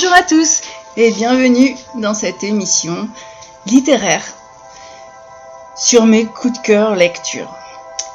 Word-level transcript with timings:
Bonjour 0.00 0.14
à 0.16 0.22
tous 0.22 0.60
et 0.96 1.10
bienvenue 1.10 1.74
dans 1.96 2.14
cette 2.14 2.44
émission 2.44 3.08
littéraire 3.66 4.22
sur 5.74 6.06
mes 6.06 6.24
coups 6.24 6.56
de 6.56 6.62
cœur 6.64 6.94
lecture. 6.94 7.52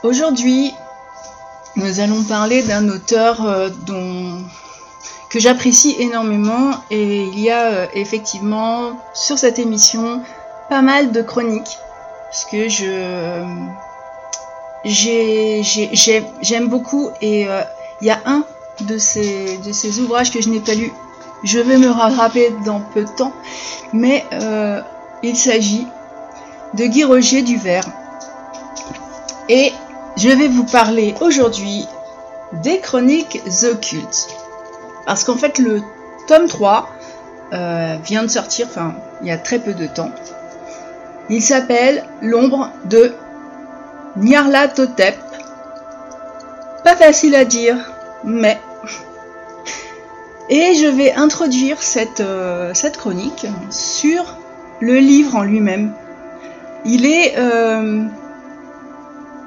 Aujourd'hui, 0.01 0.73
nous 1.75 1.99
allons 1.99 2.23
parler 2.23 2.63
d'un 2.63 2.87
auteur 2.87 3.45
euh, 3.45 3.67
dont 3.85 4.41
que 5.29 5.41
j'apprécie 5.41 5.97
énormément 5.99 6.71
et 6.89 7.23
il 7.23 7.37
y 7.37 7.49
a 7.49 7.65
euh, 7.65 7.87
effectivement 7.95 8.97
sur 9.13 9.37
cette 9.37 9.59
émission 9.59 10.23
pas 10.69 10.81
mal 10.81 11.11
de 11.11 11.21
chroniques 11.21 11.77
parce 12.29 12.45
que 12.45 12.69
je 12.69 13.43
j'aime 14.85 16.69
beaucoup 16.69 17.09
et 17.19 17.45
euh, 17.45 17.61
il 17.99 18.07
y 18.07 18.11
a 18.11 18.21
un 18.25 18.45
de 18.79 18.97
ces, 18.97 19.57
de 19.57 19.73
ces 19.73 19.99
ouvrages 19.99 20.31
que 20.31 20.41
je 20.41 20.47
n'ai 20.47 20.61
pas 20.61 20.75
lu. 20.75 20.93
Je 21.43 21.59
vais 21.59 21.77
me 21.77 21.89
rattraper 21.89 22.53
dans 22.65 22.79
peu 22.79 23.03
de 23.03 23.09
temps, 23.09 23.33
mais 23.91 24.25
euh, 24.33 24.81
il 25.23 25.35
s'agit 25.35 25.87
de 26.73 26.85
Guy 26.85 27.03
Roger 27.03 27.41
Duvert. 27.41 27.85
Et 29.49 29.73
je 30.17 30.29
vais 30.29 30.47
vous 30.47 30.63
parler 30.63 31.15
aujourd'hui 31.21 31.87
des 32.53 32.79
chroniques 32.79 33.41
occultes. 33.63 34.29
Parce 35.05 35.23
qu'en 35.23 35.35
fait, 35.35 35.59
le 35.59 35.81
tome 36.27 36.47
3 36.47 36.89
euh, 37.53 37.97
vient 38.03 38.23
de 38.23 38.27
sortir, 38.27 38.67
enfin, 38.69 38.93
il 39.21 39.27
y 39.27 39.31
a 39.31 39.37
très 39.37 39.59
peu 39.59 39.73
de 39.73 39.85
temps. 39.85 40.11
Il 41.29 41.41
s'appelle 41.41 42.03
L'ombre 42.21 42.69
de 42.85 43.13
Nyarlathotep. 44.17 45.17
Pas 46.83 46.95
facile 46.95 47.35
à 47.35 47.45
dire, 47.45 47.77
mais. 48.23 48.59
Et 50.49 50.75
je 50.75 50.87
vais 50.87 51.13
introduire 51.13 51.81
cette, 51.81 52.19
euh, 52.19 52.73
cette 52.73 52.97
chronique 52.97 53.45
sur 53.69 54.37
le 54.81 54.97
livre 54.97 55.35
en 55.35 55.43
lui-même. 55.43 55.93
Il 56.85 57.05
est 57.05 57.35
euh, 57.37 58.03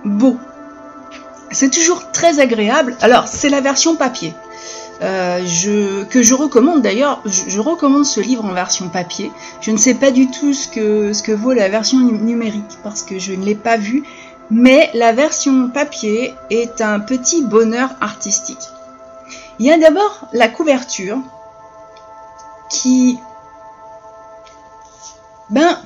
beau. 0.05 0.37
C'est 1.51 1.71
toujours 1.71 2.11
très 2.13 2.41
agréable. 2.41 2.97
Alors, 3.01 3.29
c'est 3.29 3.49
la 3.49 3.61
version 3.61 3.97
papier. 3.97 4.35
Euh, 5.03 5.45
que 6.09 6.23
je 6.23 6.35
recommande 6.35 6.81
d'ailleurs, 6.81 7.23
je, 7.27 7.61
recommande 7.61 8.07
ce 8.07 8.21
livre 8.21 8.47
en 8.47 8.53
version 8.53 8.89
papier. 8.89 9.31
Je 9.61 9.71
ne 9.71 9.77
sais 9.77 9.93
pas 9.95 10.11
du 10.11 10.31
tout 10.31 10.55
ce 10.55 10.67
que 10.69 11.33
vaut 11.33 11.53
la 11.53 11.69
version 11.69 11.99
numérique 11.99 12.79
parce 12.83 13.03
que 13.03 13.19
je 13.19 13.35
ne 13.35 13.45
l'ai 13.45 13.55
pas 13.55 13.77
vue 13.77 14.05
mais 14.51 14.91
la 14.95 15.13
version 15.13 15.69
papier 15.69 16.35
est 16.51 16.81
un 16.81 17.01
petit 17.01 17.43
bonheur 17.43 17.91
artistique. 18.01 18.71
Il 19.59 19.67
y 19.67 19.71
a 19.71 19.79
d'abord 19.79 20.29
la 20.33 20.49
couverture 20.49 21.19
qui, 22.71 23.19
ben, 25.51 25.79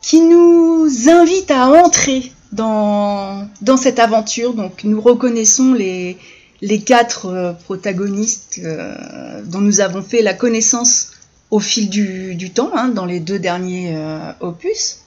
qui 0.00 0.20
nous 0.20 0.88
invite 1.08 1.50
à 1.50 1.68
entrer 1.68 2.32
dans, 2.52 3.48
dans 3.62 3.76
cette 3.76 3.98
aventure. 3.98 4.54
Donc 4.54 4.82
nous 4.84 5.00
reconnaissons 5.00 5.72
les, 5.72 6.18
les 6.62 6.80
quatre 6.80 7.26
euh, 7.26 7.52
protagonistes 7.52 8.60
euh, 8.64 9.42
dont 9.44 9.60
nous 9.60 9.80
avons 9.80 10.02
fait 10.02 10.22
la 10.22 10.34
connaissance 10.34 11.12
au 11.50 11.60
fil 11.60 11.88
du, 11.88 12.50
temps, 12.50 12.70
hein, 12.74 12.88
dans 12.88 13.04
les 13.04 13.20
deux 13.20 13.38
derniers 13.38 13.94
euh, 13.94 14.32
opus. 14.40 15.00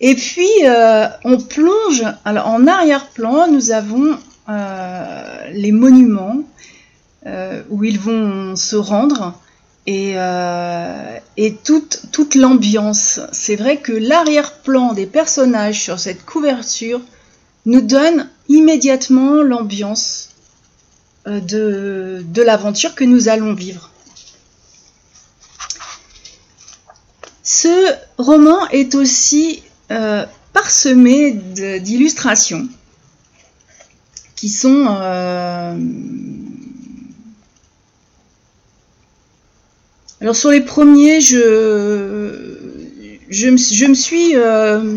Et 0.00 0.14
puis, 0.14 0.48
on 1.24 1.38
plonge, 1.38 2.04
alors 2.24 2.46
en 2.46 2.68
arrière-plan, 2.68 3.48
nous 3.48 3.72
avons 3.72 4.16
les 5.52 5.72
monuments 5.72 6.44
où 7.70 7.84
ils 7.84 7.98
vont 7.98 8.56
se 8.56 8.76
rendre 8.76 9.38
et, 9.86 10.14
et 11.36 11.54
toute, 11.64 12.02
toute 12.12 12.34
l'ambiance. 12.34 13.20
C'est 13.32 13.56
vrai 13.56 13.78
que 13.78 13.92
l'arrière-plan 13.92 14.92
des 14.92 15.06
personnages 15.06 15.80
sur 15.80 15.98
cette 15.98 16.24
couverture 16.24 17.00
nous 17.66 17.80
donne 17.80 18.28
immédiatement 18.48 19.42
l'ambiance 19.42 20.30
de, 21.26 22.24
de 22.26 22.42
l'aventure 22.42 22.94
que 22.94 23.04
nous 23.04 23.28
allons 23.28 23.54
vivre. 23.54 23.90
Ce 27.50 27.94
roman 28.18 28.68
est 28.68 28.94
aussi 28.94 29.62
euh, 29.90 30.26
parsemé 30.52 31.32
d'illustrations 31.32 32.68
qui 34.36 34.50
sont 34.50 34.84
euh, 34.86 35.74
alors 40.20 40.36
sur 40.36 40.50
les 40.50 40.60
premiers 40.60 41.20
je 41.20 42.56
je, 43.30 43.48
me, 43.48 43.94
suis 43.94 44.36
euh, 44.36 44.96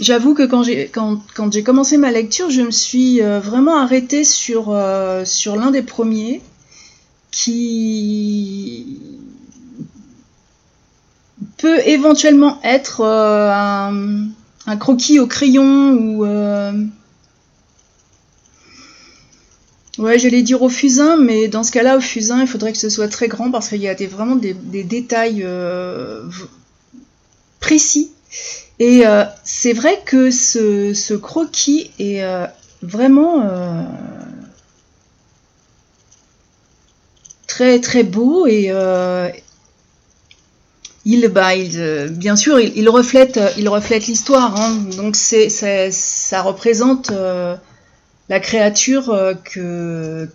j'avoue 0.00 0.34
que 0.34 0.44
quand 0.44 0.62
j'ai 0.62 1.62
commencé 1.62 1.98
ma 1.98 2.10
lecture 2.10 2.50
je 2.50 2.62
me 2.62 2.70
suis 2.70 3.20
vraiment 3.20 3.78
arrêtée 3.78 4.24
sur 4.24 4.76
sur 5.24 5.56
l'un 5.56 5.70
des 5.70 5.82
premiers 5.82 6.42
qui 7.30 9.00
peut 11.58 11.80
éventuellement 11.86 12.60
être 12.62 13.00
euh, 13.00 13.50
un, 14.66 14.76
croquis 14.76 15.18
au 15.18 15.26
crayon 15.26 15.92
ou 15.92 16.24
euh, 16.24 16.72
ouais 19.98 20.18
j'allais 20.18 20.42
dire 20.42 20.62
au 20.62 20.68
fusain 20.68 21.16
mais 21.16 21.48
dans 21.48 21.62
ce 21.62 21.72
cas 21.72 21.82
là 21.82 21.96
au 21.96 22.00
fusain 22.00 22.40
il 22.40 22.46
faudrait 22.46 22.72
que 22.72 22.78
ce 22.78 22.88
soit 22.88 23.08
très 23.08 23.28
grand 23.28 23.50
parce 23.50 23.68
qu'il 23.68 23.80
y 23.80 23.88
a 23.88 23.94
des, 23.94 24.06
vraiment 24.06 24.36
des, 24.36 24.54
détails 24.54 25.42
euh, 25.44 26.22
précis 27.60 28.10
et 28.78 29.02
c'est 29.42 29.72
vrai 29.72 30.00
que 30.04 30.30
ce, 30.30 30.94
ce 30.94 31.14
croquis 31.14 31.90
est 31.98 32.22
vraiment 32.80 33.42
très 37.48 37.80
très 37.80 38.04
beau 38.04 38.46
et, 38.46 38.72
il, 41.08 41.26
bah, 41.28 41.52
euh, 41.56 42.08
bien 42.08 42.36
sûr, 42.36 42.60
il, 42.60 42.88
reflète, 42.90 43.40
il 43.56 43.66
reflète 43.70 44.06
l'histoire. 44.06 44.60
Hein. 44.60 44.76
donc 44.98 45.16
c'est, 45.16 45.48
ça 45.48 46.42
représente 46.42 47.10
euh, 47.10 47.56
la 48.28 48.40
créature 48.40 49.10
euh, 49.10 49.34
que, 49.34 50.28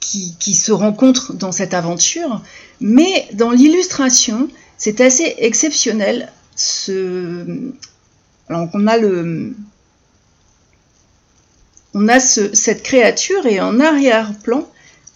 qui, 0.00 0.54
se 0.54 0.72
rencontre 0.72 1.32
dans 1.32 1.52
cette 1.52 1.74
aventure. 1.74 2.42
Mais 2.80 3.28
dans 3.32 3.50
l'illustration, 3.50 4.48
c'est 4.76 5.00
assez 5.00 5.34
exceptionnel. 5.38 6.30
Ce, 6.54 7.70
alors 8.48 8.68
on 8.74 8.86
a 8.86 8.98
le, 8.98 9.54
on 11.94 12.08
a 12.08 12.20
cette 12.20 12.82
créature 12.82 13.46
et 13.46 13.60
en 13.60 13.80
arrière-plan, 13.80 14.68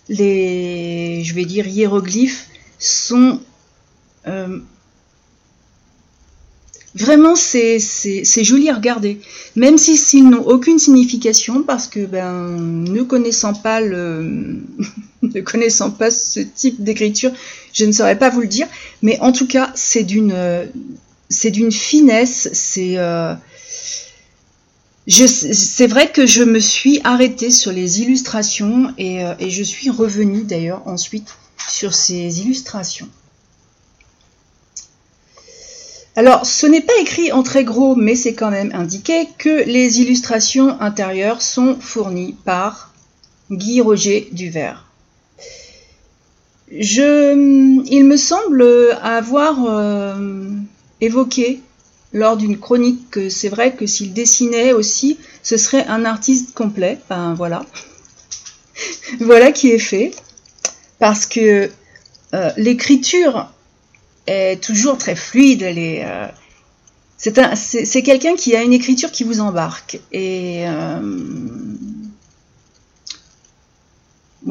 les, 0.09 1.23
je 1.25 1.35
vais 1.35 1.45
dire 1.45 1.67
hiéroglyphes 1.67 2.49
sont 2.79 3.41
euh, 4.27 4.61
vraiment, 6.97 7.37
c'est 7.37 7.79
joli 8.43 8.69
à 8.71 8.75
regarder, 8.75 9.21
même 9.55 9.79
si 9.79 9.97
s'ils 9.97 10.29
n'ont 10.29 10.47
aucune 10.47 10.79
signification, 10.79 11.63
parce 11.63 11.87
que 11.87 12.07
ben, 12.07 12.57
ne 12.59 13.03
connaissant 13.03 13.53
pas 13.53 13.81
le, 13.81 14.63
ne 15.23 15.41
connaissant 15.41 15.91
pas 15.91 16.11
ce 16.11 16.41
type 16.41 16.83
d'écriture, 16.83 17.33
je 17.73 17.85
ne 17.85 17.93
saurais 17.93 18.19
pas 18.19 18.31
vous 18.31 18.41
le 18.41 18.47
dire. 18.47 18.67
Mais 19.03 19.19
en 19.21 19.33
tout 19.33 19.47
cas, 19.47 19.71
c'est 19.75 20.05
d'une, 20.05 20.35
c'est 21.29 21.51
d'une 21.51 21.73
finesse. 21.73 22.49
C'est, 22.53 22.99
euh, 22.99 23.35
c'est 25.07 25.87
vrai 25.87 26.11
que 26.11 26.27
je 26.27 26.43
me 26.43 26.59
suis 26.59 27.01
arrêtée 27.05 27.51
sur 27.51 27.73
les 27.73 28.01
illustrations 28.01 28.93
et, 28.99 29.25
euh, 29.25 29.35
et 29.39 29.51
je 29.51 29.63
suis 29.63 29.91
revenue 29.91 30.45
d'ailleurs 30.45 30.83
ensuite 30.87 31.37
sur 31.69 31.95
ces 31.95 32.41
illustrations. 32.41 33.09
Alors, 36.19 36.47
ce 36.47 36.67
n'est 36.67 36.81
pas 36.81 36.97
écrit 36.99 37.31
en 37.31 37.43
très 37.43 37.63
gros, 37.63 37.95
mais 37.95 38.17
c'est 38.17 38.33
quand 38.33 38.51
même 38.51 38.71
indiqué 38.73 39.29
que 39.37 39.65
les 39.65 40.01
illustrations 40.01 40.81
intérieures 40.81 41.43
sont 41.43 41.77
fournies 41.79 42.35
par 42.47 42.95
Guy 43.51 43.83
Roger 43.83 44.31
Duvert. 44.33 44.87
Je, 46.73 47.35
il 47.85 48.05
me 48.05 48.17
semble 48.17 48.65
avoir 49.03 49.57
euh, 49.67 50.49
évoqué 51.03 51.61
lors 52.15 52.39
d'une 52.39 52.59
chronique 52.59 53.11
que 53.11 53.29
c'est 53.29 53.51
vrai 53.51 53.75
que 53.75 53.87
s'il 53.87 54.15
dessinait 54.15 54.73
aussi, 54.73 55.19
ce 55.43 55.59
serait 55.59 55.87
un 55.87 56.07
artiste 56.07 56.55
complet. 56.55 56.99
Ben 57.11 57.35
voilà. 57.35 57.67
voilà 59.21 59.53
qui 59.53 59.69
est 59.69 59.79
fait. 59.79 60.13
Parce 60.99 61.27
que 61.27 61.71
euh, 62.33 62.51
l'écriture 62.57 63.51
est 64.27 64.63
toujours 64.63 64.99
très 64.99 65.17
fluide. 65.17 65.63
Elle 65.63 65.79
est, 65.79 66.05
euh, 66.05 66.27
c'est, 67.19 68.03
quelqu'un 68.03 68.37
qui 68.37 68.55
a 68.55 68.63
une 68.63 68.73
écriture 68.73 69.11
qui 69.11 69.25
vous 69.25 69.41
embarque. 69.41 70.01
Et 70.13 70.65
euh, 70.67 71.01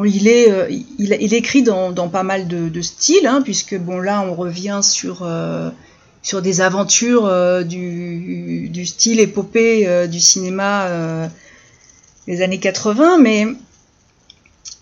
il, 0.04 0.28
est, 0.28 0.52
euh, 0.52 0.68
il, 1.00 1.34
écrit 1.34 1.64
dans, 1.64 1.94
pas 2.10 2.24
mal 2.24 2.48
de, 2.48 2.82
styles, 2.82 3.28
hein, 3.28 3.42
puisque 3.44 3.78
bon, 3.78 4.00
là, 4.00 4.22
on 4.22 4.34
revient 4.34 4.80
sur, 4.82 5.22
euh, 5.22 5.70
sur 6.24 6.42
des 6.42 6.62
aventures 6.62 7.32
du, 7.66 8.70
du, 8.70 8.86
style 8.86 9.20
épopée 9.20 10.08
du 10.08 10.20
cinéma 10.20 11.30
des 12.28 12.42
années 12.42 12.60
80, 12.60 13.20
mais 13.20 13.48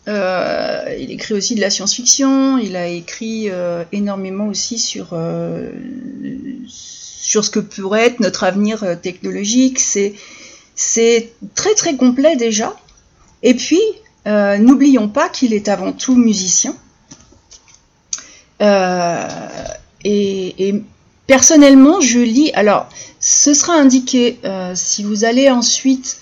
il 0.08 1.12
écrit 1.12 1.34
aussi 1.34 1.56
de 1.56 1.62
la 1.62 1.70
science-fiction, 1.70 2.58
il 2.58 2.76
a 2.76 2.88
écrit 2.88 3.50
énormément 3.92 4.48
aussi 4.48 4.78
sur, 4.78 5.18
sur 6.68 7.46
ce 7.46 7.50
que 7.50 7.60
pourrait 7.60 8.08
être 8.08 8.20
notre 8.20 8.44
avenir 8.44 9.00
technologique. 9.02 9.80
C'est 9.80 11.32
très 11.56 11.74
très 11.76 11.96
complet 11.96 12.36
déjà. 12.36 12.76
Et 13.44 13.54
puis, 13.54 13.82
euh, 14.26 14.58
n'oublions 14.58 15.10
pas 15.10 15.30
qu'il 15.30 15.54
est 15.54 15.68
avant 15.68 15.92
tout 15.92 16.16
musicien. 16.16 16.76
Euh, 18.62 19.28
et, 20.06 20.82
personnellement, 21.28 22.00
je 22.00 22.20
lis. 22.20 22.52
Alors, 22.54 22.88
ce 23.20 23.54
sera 23.54 23.74
indiqué 23.74 24.40
euh, 24.46 24.74
si 24.76 25.04
vous 25.04 25.26
allez 25.26 25.50
ensuite. 25.50 26.18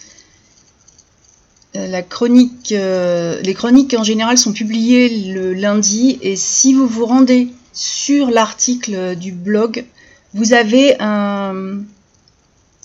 La 1.73 2.01
chronique, 2.01 2.69
les 2.71 3.53
chroniques 3.53 3.93
en 3.97 4.03
général 4.03 4.37
sont 4.37 4.51
publiées 4.51 5.33
le 5.33 5.53
lundi 5.53 6.19
et 6.21 6.35
si 6.35 6.73
vous 6.73 6.85
vous 6.85 7.05
rendez 7.05 7.47
sur 7.71 8.29
l'article 8.29 9.15
du 9.15 9.31
blog, 9.31 9.85
vous 10.33 10.51
avez 10.51 10.95
un, 10.99 11.79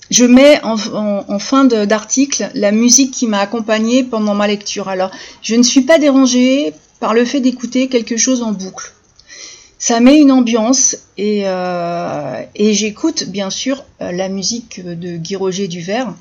je 0.09 0.25
mets 0.25 0.61
en, 0.63 1.39
fin 1.39 1.65
d'article 1.65 2.49
la 2.53 2.71
musique 2.71 3.11
qui 3.11 3.27
m'a 3.27 3.39
accompagnée 3.39 4.03
pendant 4.03 4.35
ma 4.35 4.47
lecture. 4.47 4.87
Alors, 4.87 5.11
je 5.41 5.55
ne 5.55 5.63
suis 5.63 5.81
pas 5.81 5.99
dérangée 5.99 6.73
par 6.99 7.13
le 7.13 7.25
fait 7.25 7.39
d'écouter 7.39 7.87
quelque 7.87 8.17
chose 8.17 8.41
en 8.41 8.51
boucle. 8.51 8.93
Ça 9.79 9.99
met 9.99 10.17
une 10.19 10.31
ambiance 10.31 10.97
et, 11.17 11.47
euh, 11.47 12.41
j'écoute 12.57 13.25
bien 13.25 13.49
sûr 13.49 13.83
euh, 14.01 14.11
la 14.11 14.27
musique 14.27 14.83
de 14.83 15.17
Guy 15.17 15.35
Roger 15.35 15.67
Duvert, 15.67 16.13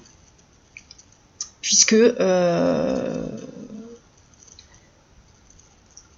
puisque 1.67 1.95
euh, 1.95 3.27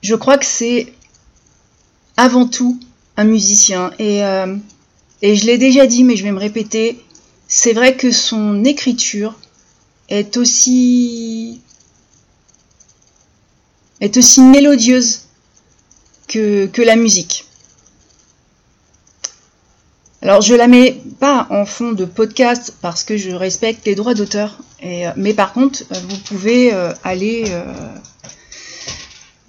je 0.03 0.15
crois 0.15 0.37
que 0.37 0.45
c'est 0.45 0.93
avant 2.19 2.47
tout 2.47 2.79
un 3.17 3.25
musicien. 3.25 3.91
Et, 3.99 4.19
et 5.23 5.37
je 5.37 5.47
l'ai 5.47 5.57
déjà 5.57 5.87
dit, 5.87 6.05
mais 6.05 6.17
je 6.17 6.23
vais 6.25 6.33
me 6.33 6.39
répéter, 6.39 7.03
c'est 7.47 7.73
vrai 7.73 7.97
que 7.97 8.11
son 8.11 8.63
écriture 8.63 9.41
est 10.11 10.37
aussi 10.37 11.63
est 14.03 14.19
aussi 14.19 14.43
mélodieuse 14.43 15.23
que, 16.27 16.67
que 16.67 16.83
la 16.83 16.97
musique. 16.97 17.47
Alors 20.21 20.43
je 20.43 20.55
la 20.55 20.69
mets 20.69 21.01
pas 21.21 21.47
en 21.49 21.65
fond 21.65 21.93
de 21.93 22.05
podcast 22.05 22.75
parce 22.83 23.03
que 23.03 23.17
je 23.17 23.31
respecte 23.31 23.87
les 23.87 23.95
droits 23.95 24.15
d'auteur, 24.15 24.59
mais 24.83 25.35
par 25.35 25.53
contre 25.53 25.83
vous 26.09 26.19
pouvez 26.19 26.73
euh, 26.73 26.93
aller 27.03 27.45
euh, 27.49 27.65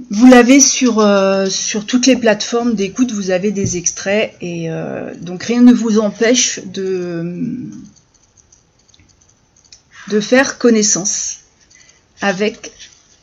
vous 0.10 0.28
l'avez 0.28 0.60
sur, 0.60 1.00
euh, 1.00 1.50
sur 1.50 1.86
toutes 1.86 2.08
les 2.08 2.16
plateformes 2.16 2.74
d'écoute, 2.74 3.12
vous 3.12 3.32
avez 3.32 3.52
des 3.52 3.78
extraits 3.78 4.34
et 4.42 4.72
euh, 4.72 5.14
donc 5.16 5.44
rien 5.44 5.62
ne 5.62 5.74
vous 5.74 6.00
empêche 6.00 6.62
de, 6.66 7.36
de 10.08 10.20
faire 10.20 10.58
connaissance 10.58 11.40
avec 12.22 12.72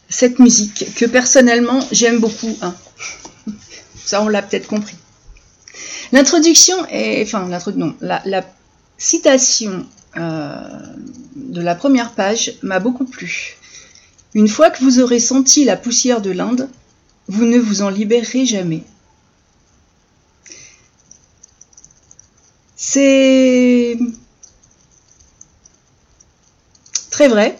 cette 0.09 0.39
musique 0.39 0.95
que 0.97 1.07
personnellement 1.07 1.81
j'aime 1.93 2.21
beaucoup. 2.21 2.57
Hein. 2.61 2.75
Ça 3.97 4.23
on 4.23 4.29
l'a 4.29 4.43
peut-être 4.43 4.69
compris. 4.69 4.97
L'introduction 6.13 6.87
est, 6.87 7.23
enfin 7.23 7.49
non, 7.75 7.97
la, 8.01 8.23
la 8.27 8.45
citation 8.99 9.87
euh, 10.17 10.81
la 11.61 11.75
première 11.75 12.13
page 12.13 12.55
m'a 12.63 12.81
beaucoup 12.81 13.05
plu. 13.05 13.57
Une 14.35 14.49
fois 14.49 14.71
que 14.71 14.83
vous 14.83 15.01
aurez 15.01 15.21
senti 15.21 15.65
la 15.65 15.77
poussière 15.77 16.21
de 16.21 16.31
l'Inde, 16.31 16.69
vous 17.29 17.45
ne 17.45 17.59
vous 17.59 17.83
en 17.83 17.89
libérerez 17.89 18.45
jamais. 18.47 18.83
C'est 22.77 23.99
très 27.11 27.29
vrai. 27.29 27.59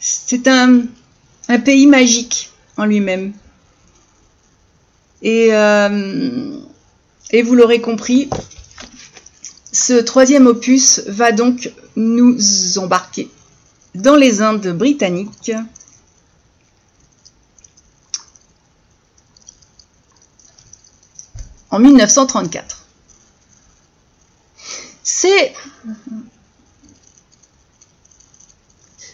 C'est 0.00 0.48
un, 0.48 0.86
pays 1.64 1.86
magique 1.86 2.50
en 2.78 2.86
lui-même. 2.86 3.34
Et, 5.20 5.48
euh, 5.52 6.58
et 7.30 7.42
vous 7.42 7.54
l'aurez 7.54 7.82
compris, 7.82 8.30
ce 9.82 9.94
troisième 9.94 10.46
opus 10.46 11.00
va 11.08 11.32
donc 11.32 11.72
nous 11.96 12.38
embarquer 12.78 13.28
dans 13.96 14.14
les 14.14 14.40
Indes 14.40 14.68
britanniques. 14.68 15.50
En 21.70 21.80
1934. 21.80 22.86
C'est 25.02 25.52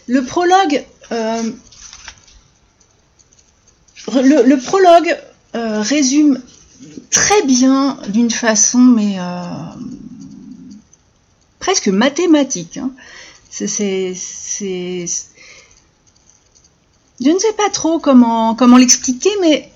le 0.07 0.23
prologue. 0.23 0.85
Euh, 1.11 1.51
le, 4.07 4.55
prologue 4.57 5.17
euh, 5.55 5.81
résume 5.81 6.39
très 7.09 7.41
bien, 7.43 7.97
d'une 8.09 8.29
façon 8.31 8.79
mais 8.79 9.19
euh, 9.19 9.43
presque 11.69 11.89
mathématique, 11.89 12.77
hein, 12.77 12.89
c'est, 13.51 14.15
je 17.21 17.29
ne 17.29 17.37
sais 17.37 17.53
pas 17.55 17.69
trop 17.69 17.99
comment, 17.99 18.55
comment 18.55 18.77
l'expliquer, 18.77 19.29
mais 19.39 19.71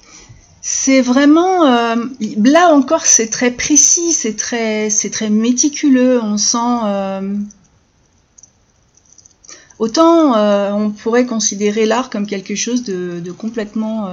c'est 0.63 1.01
vraiment 1.01 1.67
euh, 1.67 2.03
là 2.43 2.73
encore 2.73 3.05
c'est 3.05 3.27
très 3.27 3.51
précis, 3.51 4.11
c'est 4.11 4.35
très, 4.35 4.89
c'est 4.89 5.11
très 5.11 5.29
méticuleux. 5.29 6.19
On 6.23 6.37
sent 6.37 6.57
euh, 6.85 7.37
autant 9.77 10.35
euh, 10.35 10.71
on 10.71 10.89
pourrait 10.89 11.27
considérer 11.27 11.85
l'art 11.85 12.09
comme 12.09 12.25
quelque 12.25 12.55
chose 12.55 12.83
de, 12.83 13.19
de 13.19 13.31
complètement 13.31 14.09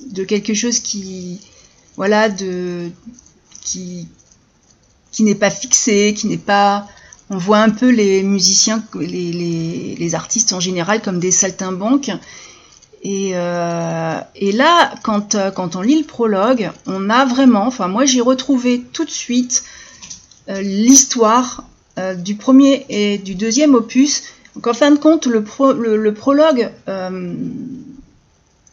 de 0.00 0.24
quelque 0.24 0.54
chose 0.54 0.80
qui 0.80 1.40
voilà 1.96 2.28
qui, 2.28 4.08
n'est 5.20 5.34
pas 5.34 5.50
fixé, 5.50 6.14
qui 6.16 6.26
n'est 6.26 6.36
pas... 6.36 6.86
On 7.30 7.38
voit 7.38 7.60
un 7.60 7.70
peu 7.70 7.88
les 7.88 8.22
musiciens, 8.22 8.84
les, 8.94 9.96
les, 9.98 10.14
artistes 10.14 10.52
en 10.52 10.60
général 10.60 11.00
comme 11.00 11.20
des 11.20 11.30
saltimbanques. 11.30 12.10
Et, 13.02 13.30
euh, 13.34 14.20
là, 14.40 14.94
quand, 15.02 15.36
quand 15.54 15.76
on 15.76 15.80
lit 15.80 15.98
le 15.98 16.06
prologue, 16.06 16.70
on 16.86 17.08
a 17.08 17.24
vraiment, 17.24 17.66
enfin 17.66 17.88
moi 17.88 18.04
j'ai 18.04 18.20
retrouvé 18.20 18.82
tout 18.92 19.04
de 19.04 19.10
suite 19.10 19.64
euh, 20.50 20.60
l'histoire 20.60 21.64
euh, 21.98 22.14
du 22.14 22.34
premier 22.34 22.84
et 22.90 23.16
du 23.18 23.34
deuxième 23.34 23.74
opus. 23.74 24.24
Donc 24.54 24.66
en 24.66 24.74
fin 24.74 24.90
de 24.90 24.98
compte, 24.98 25.26
le, 25.26 25.42
prologue 26.12 26.70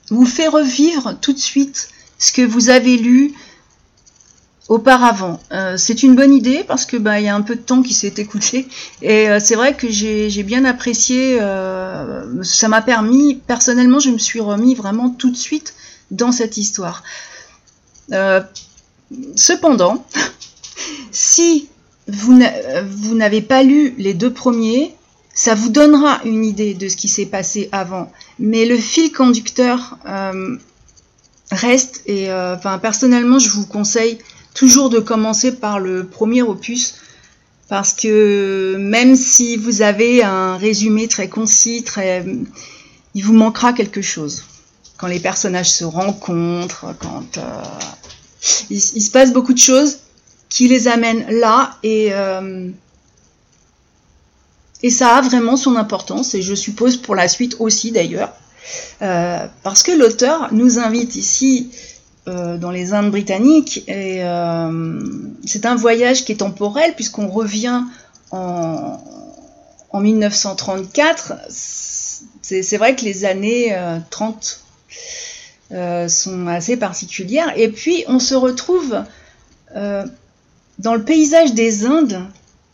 vous 0.09 0.25
fait 0.25 0.47
revivre 0.47 1.15
tout 1.21 1.33
de 1.33 1.39
suite 1.39 1.89
ce 2.21 2.31
que 2.31 2.43
vous 2.43 2.69
avez 2.69 2.95
lu, 2.97 3.33
auparavant. 4.69 5.41
Euh, 5.51 5.75
c'est 5.75 6.01
une 6.01 6.15
bonne 6.15 6.33
idée 6.33 6.63
parce 6.65 6.85
que 6.85 6.95
bah 6.95 7.19
il 7.19 7.25
y 7.25 7.27
a 7.27 7.35
un 7.35 7.41
peu 7.41 7.55
de 7.55 7.61
temps 7.61 7.81
qui 7.81 7.93
s'est 7.93 8.13
écoulé 8.15 8.69
et 9.01 9.29
euh, 9.29 9.39
c'est 9.41 9.55
vrai 9.55 9.75
que 9.75 9.89
j'ai 9.89 10.43
bien 10.43 10.63
apprécié. 10.63 11.39
Euh, 11.41 12.41
ça 12.43 12.69
m'a 12.69 12.81
permis 12.81 13.35
personnellement, 13.35 13.99
je 13.99 14.11
me 14.11 14.17
suis 14.17 14.39
remis 14.39 14.73
vraiment 14.73 15.09
tout 15.09 15.29
de 15.29 15.35
suite 15.35 15.73
dans 16.09 16.31
cette 16.31 16.55
histoire. 16.55 17.03
cependant, 19.35 20.05
si 21.11 21.67
vous 22.07 23.15
n'avez 23.15 23.41
pas 23.41 23.63
lu 23.63 23.93
les 23.97 24.13
deux 24.13 24.31
premiers, 24.31 24.95
ça 25.33 25.53
vous 25.53 25.69
donnera 25.69 26.21
une 26.23 26.45
idée 26.45 26.75
de 26.75 26.87
ce 26.87 26.95
qui 26.95 27.09
s'est 27.09 27.25
passé 27.25 27.67
avant. 27.73 28.09
Mais 28.39 28.65
le 28.65 28.77
fil 28.77 29.11
conducteur 29.11 29.97
reste 31.51 32.01
et 32.05 32.31
enfin 32.31 32.79
personnellement, 32.79 33.39
je 33.39 33.49
vous 33.49 33.65
conseille 33.65 34.17
toujours 34.53 34.89
de 34.89 34.99
commencer 34.99 35.53
par 35.55 35.79
le 35.79 36.05
premier 36.05 36.41
opus 36.41 36.95
parce 37.71 37.93
que 37.93 38.75
même 38.77 39.15
si 39.15 39.55
vous 39.55 39.81
avez 39.81 40.23
un 40.23 40.57
résumé 40.57 41.07
très 41.07 41.29
concis, 41.29 41.83
très, 41.83 42.25
il 43.13 43.23
vous 43.23 43.33
manquera 43.33 43.71
quelque 43.71 44.01
chose. 44.01 44.43
Quand 44.97 45.07
les 45.07 45.21
personnages 45.21 45.71
se 45.71 45.85
rencontrent, 45.85 46.93
quand 46.99 47.37
euh, 47.37 47.63
il, 48.69 48.81
se 48.81 49.09
passe 49.09 49.31
beaucoup 49.31 49.53
de 49.53 49.59
choses 49.59 49.99
qui 50.49 50.67
les 50.67 50.89
amènent 50.89 51.25
là 51.39 51.77
et, 51.81 52.09
euh, 52.11 52.69
Et 54.83 54.89
ça 54.89 55.15
a 55.15 55.21
vraiment 55.21 55.57
son 55.57 55.75
importance, 55.75 56.35
et 56.35 56.41
je 56.41 56.55
suppose 56.55 56.97
pour 56.97 57.15
la 57.15 57.27
suite 57.27 57.55
aussi 57.59 57.91
d'ailleurs, 57.91 58.33
euh, 59.01 59.47
parce 59.63 59.83
que 59.83 59.91
l'auteur 59.91 60.49
nous 60.51 60.79
invite 60.79 61.15
ici 61.15 61.71
euh, 62.27 62.57
dans 62.57 62.71
les 62.71 62.93
Indes 62.93 63.11
britanniques, 63.11 63.83
et 63.87 64.23
euh, 64.23 65.01
c'est 65.45 65.65
un 65.65 65.75
voyage 65.75 66.23
qui 66.25 66.33
est 66.33 66.37
temporel, 66.37 66.93
puisqu'on 66.95 67.27
revient 67.27 67.81
en, 68.31 68.99
en 69.89 69.99
1934. 69.99 71.33
C'est 71.49 72.77
vrai 72.77 72.95
que 72.95 73.03
les 73.05 73.25
années 73.25 73.75
30 74.09 74.63
sont 76.07 76.47
assez 76.47 76.77
particulières, 76.77 77.53
et 77.55 77.69
puis 77.69 78.03
on 78.07 78.19
se 78.19 78.35
retrouve 78.35 79.03
dans 79.73 80.95
le 80.95 81.03
paysage 81.03 81.53
des 81.53 81.85
Indes, 81.85 82.21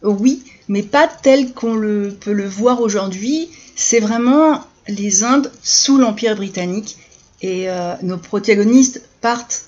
oui, 0.01 0.43
mais 0.67 0.83
pas 0.83 1.07
tel 1.07 1.53
qu'on 1.53 1.75
le, 1.75 2.09
peut 2.19 2.33
le 2.33 2.47
voir 2.47 2.81
aujourd'hui. 2.81 3.49
C'est 3.75 3.99
vraiment 3.99 4.61
les 4.87 5.23
Indes 5.23 5.51
sous 5.63 5.97
l'Empire 5.97 6.35
britannique. 6.35 6.97
Et 7.41 7.69
euh, 7.69 7.93
nos 8.01 8.17
protagonistes 8.17 9.01
partent 9.21 9.65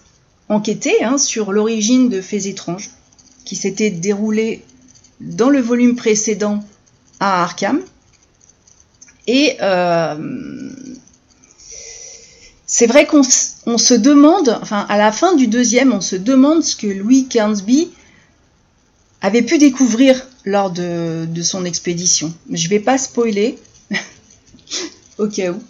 enquêter 0.47 1.03
hein, 1.03 1.17
sur 1.17 1.51
l'origine 1.51 2.09
de 2.09 2.21
faits 2.21 2.45
étranges 2.45 2.89
qui 3.45 3.55
s'étaient 3.55 3.91
déroulés 3.91 4.63
dans 5.21 5.49
le 5.49 5.59
volume 5.59 5.95
précédent 5.95 6.63
à 7.19 7.43
Arkham. 7.43 7.81
Et 9.27 9.57
euh, 9.61 10.15
c'est 12.65 12.87
vrai 12.87 13.05
qu'on 13.05 13.23
se 13.23 13.93
demande, 13.93 14.57
enfin 14.61 14.85
à 14.89 14.97
la 14.97 15.11
fin 15.11 15.35
du 15.35 15.47
deuxième, 15.47 15.93
on 15.93 16.01
se 16.01 16.15
demande 16.15 16.63
ce 16.63 16.75
que 16.75 16.87
Louis 16.87 17.27
Cairnsby 17.27 17.89
avait 19.21 19.41
pu 19.41 19.57
découvrir 19.57 20.25
lors 20.45 20.71
de, 20.71 21.27
son 21.41 21.65
expédition. 21.65 22.33
Je 22.51 22.65
ne 22.65 22.69
vais 22.69 22.79
pas 22.79 22.97
spoiler, 22.97 23.57
au 25.19 25.27
cas 25.27 25.51
où. 25.51 25.61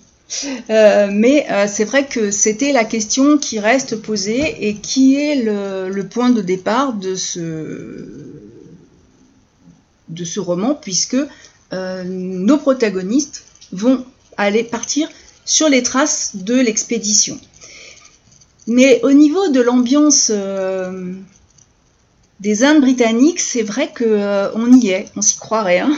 Euh, 0.70 1.10
mais 1.12 1.48
euh, 1.50 1.65
c'est 1.68 1.86
vrai 1.86 2.06
que 2.06 2.29
c'était 2.29 2.72
la 2.72 2.86
question 2.86 3.39
qui 3.39 3.60
reste 3.60 3.96
posée 3.96 4.68
et 4.68 4.75
qui 4.75 5.15
est 5.15 5.36
le, 5.36 6.03
point 6.03 6.29
de 6.29 6.41
départ 6.41 6.94
de 6.94 7.15
ce, 7.15 8.06
de 10.10 10.24
ce 10.24 10.39
roman, 10.39 10.75
puisque 10.75 11.18
euh, 11.74 12.03
nos 12.03 12.58
protagonistes 12.58 13.44
vont 13.72 14.06
aller 14.38 14.63
partir 14.63 15.10
sur 15.46 15.68
les 15.68 15.82
traces 15.82 16.36
de 16.36 16.53
l'expédition. 16.53 17.39
Mais 18.68 19.00
au 19.01 19.13
niveau 19.13 19.48
de 19.50 19.62
l'ambiance 19.62 20.32
des 22.39 22.63
Indes 22.63 22.82
britanniques, 22.82 23.39
c'est 23.39 23.63
vrai 23.63 23.91
euh, 24.01 24.50
on 24.56 24.72
y 24.74 24.89
est, 24.89 25.08
on 25.15 25.22
s'y 25.22 25.38
croirait. 25.38 25.79
Hein. 25.79 25.98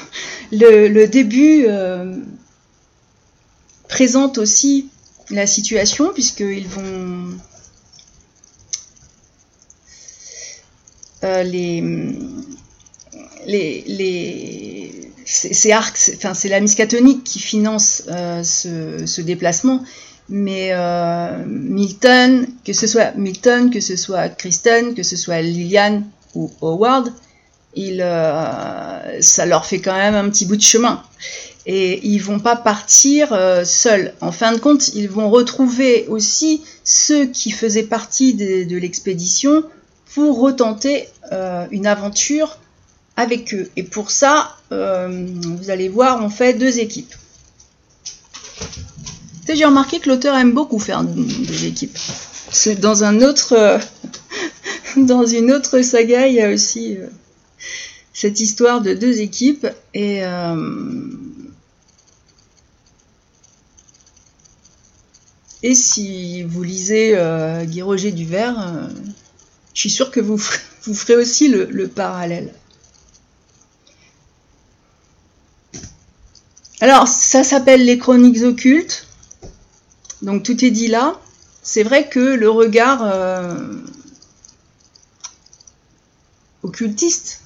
Le, 0.52 1.06
début 1.06 1.66
présente 3.92 4.40
aussi 4.40 4.88
la 5.30 5.46
situation 5.46 6.12
puisqu'ils 6.14 6.68
vont 6.68 7.38
euh, 11.24 11.44
les 11.44 11.84
les, 13.46 13.84
les 13.88 15.12
c'est 15.26 15.76
enfin 15.76 16.34
c'est 16.34 16.50
la 16.50 16.60
Miskatonic 16.60 17.24
qui 17.24 17.40
finance 17.40 18.04
ce, 18.08 19.06
ce, 19.06 19.22
déplacement, 19.22 19.84
mais 20.30 20.74
Milton, 21.48 22.48
que 22.66 22.74
ce 22.74 22.88
soit 22.88 23.16
Milton, 23.16 23.70
que 23.70 23.80
ce 23.80 23.96
soit 23.96 24.30
Kristen, 24.30 24.94
que 24.94 25.04
ce 25.04 25.16
soit 25.16 25.42
Liliane, 25.42 26.06
ou 26.36 26.52
Howard, 26.62 27.12
il, 27.76 28.02
euh, 28.02 29.22
ça 29.22 29.46
leur 29.46 29.66
fait 29.66 29.80
quand 29.80 29.96
même 29.96 30.16
un 30.16 30.30
petit 30.30 30.46
bout 30.46 30.58
de 30.58 30.62
chemin. 30.62 31.02
Et 31.66 32.06
ils 32.08 32.20
vont 32.20 32.40
pas 32.40 32.56
partir 32.56 33.34
euh, 33.34 33.64
seuls. 33.64 34.14
En 34.22 34.32
fin 34.32 34.52
de 34.52 34.58
compte, 34.58 34.90
ils 34.96 35.10
vont 35.10 35.30
retrouver 35.30 36.08
aussi 36.08 36.64
ceux 36.84 37.28
qui 37.28 37.52
faisaient 37.52 37.84
partie 37.84 38.34
de, 38.34 38.78
l'expédition 38.78 39.64
pour 40.14 40.40
retenter 40.40 41.08
euh, 41.32 41.68
une 41.72 41.86
aventure 41.86 42.58
avec 43.16 43.54
eux. 43.54 43.70
Et 43.76 43.84
pour 43.84 44.10
ça, 44.10 44.56
vous 44.72 45.70
allez 45.70 45.90
voir, 45.90 46.24
on 46.24 46.30
fait 46.30 46.54
deux 46.54 46.80
équipes. 46.80 47.14
J'ai 49.54 49.66
remarqué 49.66 50.00
que 50.00 50.10
l'auteur 50.10 50.36
aime 50.38 50.54
beaucoup 50.54 50.80
faire 50.80 51.04
deux 51.04 51.66
équipes. 51.66 51.98
C'est 52.52 52.80
dans 52.80 53.04
un 53.04 53.22
autre 53.22 53.80
dans 54.98 55.26
une 55.26 55.52
autre 55.52 55.82
saga, 55.82 56.28
il 56.28 56.36
y 56.36 56.42
a 56.42 56.50
aussi 56.50 56.98
euh, 56.98 57.08
cette 58.14 58.40
histoire 58.40 58.82
de 58.82 58.94
deux 58.94 59.22
équipes. 59.22 59.68
Et, 59.94 60.22
et 65.64 65.76
si 65.76 66.44
vous 66.44 66.64
lisez 66.64 67.16
euh, 67.16 67.66
Guy 67.66 67.82
Roger 67.82 68.12
Duvert, 68.12 68.90
je 69.74 69.80
suis 69.80 69.90
sûre 69.90 70.12
que 70.12 70.20
vous, 70.20 70.38
ferez 70.38 71.16
aussi 71.22 71.50
le, 71.50 71.88
parallèle. 71.88 72.54
Alors, 76.80 77.08
ça 77.08 77.44
s'appelle 77.44 77.86
les 77.86 77.98
chroniques 77.98 78.42
occultes. 78.42 79.08
Donc 80.22 80.44
tout 80.44 80.66
est 80.66 80.72
dit 80.72 80.88
là. 80.88 81.20
C'est 81.64 81.84
vrai 81.84 82.10
que 82.10 82.20
le 82.20 82.50
regard 82.50 83.04
occultiste, 86.64 87.42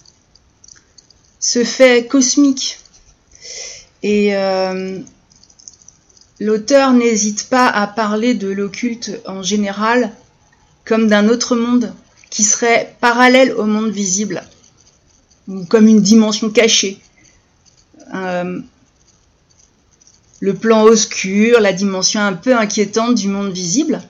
ce 1.39 1.63
fait 1.63 2.07
cosmique. 2.07 2.79
Et 4.03 4.35
euh, 4.35 4.99
l'auteur 6.39 6.93
n'hésite 6.93 7.49
pas 7.49 7.67
à 7.67 7.87
parler 7.87 8.33
de 8.33 8.49
l'occulte 8.49 9.11
en 9.25 9.41
général 9.41 10.11
comme 10.85 11.07
d'un 11.07 11.29
autre 11.29 11.55
monde 11.55 11.93
qui 12.29 12.43
serait 12.43 12.95
parallèle 12.99 13.53
au 13.53 13.65
monde 13.65 13.91
visible, 13.91 14.43
ou 15.47 15.65
comme 15.65 15.87
une 15.87 16.01
dimension 16.01 16.49
cachée. 16.49 16.99
Euh, 18.13 18.59
le 20.41 20.53
plan 20.53 20.83
obscur, 20.83 21.59
la 21.59 21.73
dimension 21.73 22.19
un 22.19 22.33
peu 22.33 22.55
inquiétante 22.55 23.15
du 23.15 23.29
monde 23.29 23.51
visible. 23.51 24.01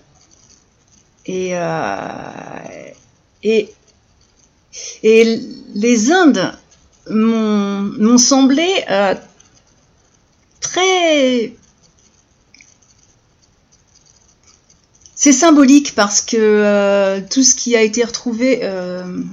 Et, 1.28 1.52
euh, 1.54 2.90
les 5.04 6.12
Indes 6.12 6.54
m'ont 7.10 8.18
semblé 8.18 8.68
euh, 8.90 9.16
très... 10.60 11.54
C'est 15.26 15.34
symbolique 15.34 15.96
parce 15.96 16.22
que 16.22 16.38
euh, 16.38 17.20
tout 17.28 17.42
ce 17.42 17.56
qui 17.56 17.76
a 17.76 17.82
été 17.82 18.04
retrouvé 18.04 18.60
euh, 18.62 19.24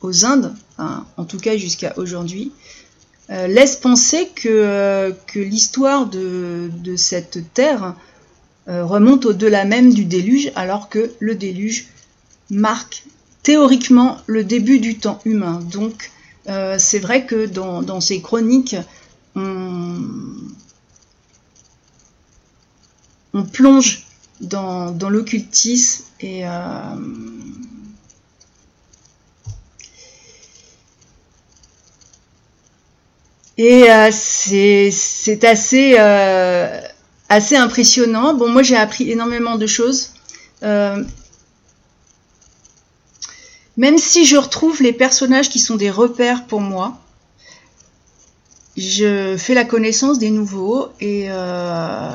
aux 0.00 0.24
Indes, 0.24 0.54
en 0.78 1.24
tout 1.26 1.36
cas 1.36 1.58
jusqu'à 1.58 1.92
aujourd'hui, 1.98 2.52
laisse 3.28 3.76
penser 3.76 4.30
que, 4.34 5.12
l'histoire 5.34 6.06
de, 6.06 6.70
cette 6.96 7.52
terre 7.52 7.96
remonte 8.66 9.26
au-delà 9.26 9.66
même 9.66 9.92
du 9.92 10.06
déluge, 10.06 10.52
alors 10.56 10.88
que 10.88 11.12
le 11.18 11.34
déluge 11.34 11.88
marque 12.48 13.04
théoriquement 13.42 14.16
le 14.26 14.42
début 14.42 14.78
du 14.78 14.96
temps 14.96 15.20
humain. 15.26 15.60
Donc 15.70 16.10
euh, 16.48 16.76
c'est 16.78 16.98
vrai 16.98 17.26
que 17.26 17.44
dans, 17.44 18.00
ces 18.00 18.22
chroniques, 18.22 18.76
on, 19.36 19.42
plonge 23.52 24.07
dans, 24.40 24.92
l'occultisme 25.08 26.04
et 26.20 26.46
euh, 26.46 26.50
et 33.56 33.90
euh, 33.90 34.10
c'est 34.12 35.44
assez 35.44 35.96
assez 37.28 37.56
impressionnant. 37.56 38.34
Bon, 38.34 38.48
moi 38.48 38.62
j'ai 38.62 38.76
appris 38.76 39.10
énormément 39.10 39.56
de 39.56 39.66
choses. 39.66 40.12
Même 43.78 43.96
si 43.96 44.24
je 44.24 44.36
retrouve 44.36 44.82
les 44.82 44.92
personnages 44.92 45.48
qui 45.48 45.60
sont 45.60 45.76
des 45.76 45.90
repères 45.90 46.46
pour 46.46 46.60
moi, 46.60 46.98
je 48.76 49.36
fais 49.36 49.54
la 49.54 49.64
connaissance 49.64 50.18
des 50.18 50.30
nouveaux 50.30 50.88
et, 51.00 51.26
euh, 51.28 52.10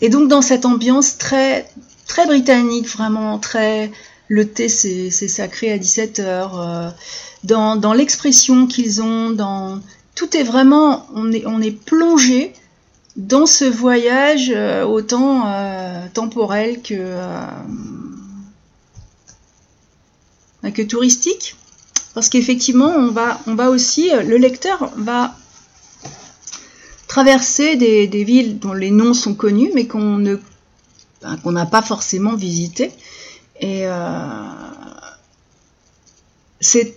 et 0.00 0.08
donc 0.08 0.28
dans 0.28 0.42
cette 0.42 0.64
ambiance 0.64 1.18
très 1.18 1.68
très 2.06 2.26
britannique, 2.26 2.88
vraiment 2.88 3.38
très 3.38 3.90
le 4.28 4.48
thé 4.48 4.68
c'est 4.68 5.10
sacré 5.10 5.72
à 5.72 5.78
17 5.78 6.18
heures, 6.20 6.60
euh, 6.60 6.88
dans, 7.44 7.76
dans 7.76 7.92
l'expression 7.92 8.66
qu'ils 8.66 9.02
ont, 9.02 9.30
dans 9.30 9.80
tout 10.14 10.36
est 10.36 10.42
vraiment 10.42 11.06
on 11.14 11.32
est 11.32 11.46
on 11.46 11.60
est 11.60 11.70
plongé 11.70 12.52
dans 13.16 13.46
ce 13.46 13.64
voyage 13.64 14.52
euh, 14.54 14.84
autant 14.84 15.44
temporel 16.12 16.82
que 16.82 17.16
que 20.72 20.82
touristique. 20.82 21.56
parce 22.14 22.28
qu'effectivement, 22.28 22.92
on 22.96 23.10
va, 23.10 23.40
on 23.46 23.54
va 23.54 23.70
aussi, 23.70 24.10
le 24.10 24.36
lecteur 24.36 24.90
va 24.96 25.36
traverser 27.16 27.76
des, 27.76 28.24
villes 28.24 28.58
dont 28.58 28.74
les 28.74 28.90
noms 28.90 29.14
sont 29.14 29.32
connus, 29.32 29.70
mais 29.74 29.86
qu'on 29.86 30.18
ne 30.18 30.36
qu'on 31.42 31.52
n'a 31.52 31.64
pas 31.64 31.80
forcément 31.80 32.34
visité. 32.36 32.92
Et 33.58 33.86
euh, 33.86 34.44
c'est 36.60 36.94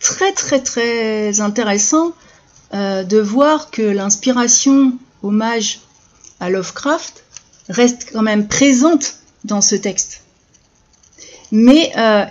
très 0.00 0.32
très 0.32 0.60
très 0.60 1.40
intéressant 1.40 2.14
euh, 2.74 3.04
de 3.04 3.20
voir 3.20 3.70
que 3.70 3.82
l'inspiration 3.82 4.94
hommage 5.22 5.82
à 6.40 6.50
Lovecraft 6.50 7.22
reste 7.68 8.08
quand 8.12 8.22
même 8.22 8.48
présente 8.48 9.18
dans 9.44 9.60
ce 9.60 9.76
texte. 9.76 10.22
Mais 11.52 11.92
euh, 11.96 12.24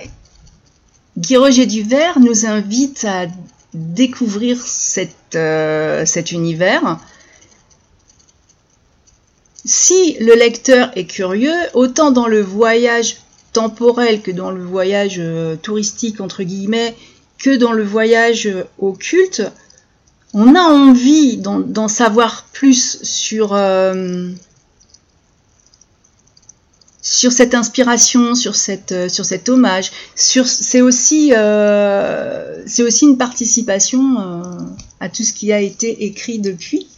Guy 1.18 1.38
Roger 1.38 1.68
Duvert 1.68 2.20
nous 2.20 2.46
invite 2.46 3.06
à 3.06 3.28
découvrir 3.74 4.58
euh, 5.36 6.06
cet 6.06 6.32
univers. 6.32 7.00
Si 9.66 10.16
le 10.20 10.34
lecteur 10.34 10.92
est 10.96 11.06
curieux, 11.06 11.58
autant 11.74 12.12
dans 12.12 12.28
le 12.28 12.42
voyage 12.42 13.18
temporel 13.52 14.22
que 14.22 14.32
dans 14.32 14.52
le 14.52 14.64
voyage 14.64 15.18
euh, 15.20 15.56
touristique, 15.56 16.22
entre 16.22 16.44
guillemets, 16.44 16.96
que 17.38 17.56
dans 17.56 17.74
le 17.74 17.84
voyage 17.84 18.48
euh, 18.48 18.64
occulte, 18.80 19.44
on 20.34 20.56
a 20.56 20.62
envie 20.62 21.38
d'en 21.38 21.88
savoir 21.88 22.46
plus 22.52 23.02
sur, 23.02 23.54
sur 27.10 27.32
cette 27.32 27.56
inspiration, 27.56 28.36
sur, 28.36 28.58
cette, 28.58 28.92
euh, 28.92 29.08
sur 29.08 29.24
cet 29.24 29.48
hommage. 29.48 29.92
C'est 30.16 30.82
aussi, 30.82 31.32
euh, 31.34 32.66
une 33.02 33.18
participation 33.18 34.20
euh, 34.20 34.42
à 35.00 35.08
tout 35.08 35.24
ce 35.24 35.32
qui 35.32 35.54
a 35.54 35.62
été 35.62 36.04
écrit 36.04 36.40
depuis. 36.40 36.90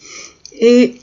Et 0.60 0.96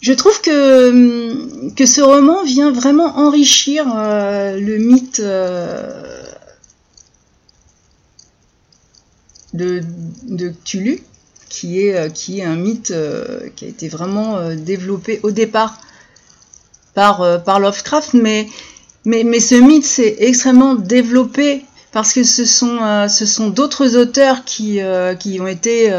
je 0.00 0.14
trouve 0.14 0.40
que, 0.40 1.68
que 1.74 1.84
ce 1.84 2.00
roman 2.00 2.42
vient 2.44 2.72
vraiment 2.72 3.18
enrichir 3.18 3.84
le 3.86 4.78
mythe 4.78 5.20
de, 9.52 9.82
de 10.24 10.54
qui 11.52 11.86
est, 11.86 11.94
euh, 11.94 12.08
qui 12.08 12.40
est 12.40 12.44
un 12.44 12.56
mythe 12.56 12.92
euh, 12.92 13.50
qui 13.54 13.66
a 13.66 13.68
été 13.68 13.86
vraiment 13.86 14.38
euh, 14.38 14.56
développé 14.56 15.20
au 15.22 15.30
départ 15.30 15.78
par, 16.94 17.42
par 17.44 17.60
Lovecraft, 17.60 18.14
mais, 18.14 18.48
mais, 19.04 19.24
mais 19.24 19.40
ce 19.40 19.54
mythe 19.54 19.84
s'est 19.84 20.16
extrêmement 20.18 20.74
développé 20.74 21.64
parce 21.90 22.12
que 22.12 22.22
ce 22.22 22.44
sont, 22.44 23.08
sont 23.08 23.48
d'autres 23.48 23.96
auteurs 23.96 24.44
qui, 24.44 24.78
qui 25.18 25.40
ont 25.40 25.46
été 25.46 25.90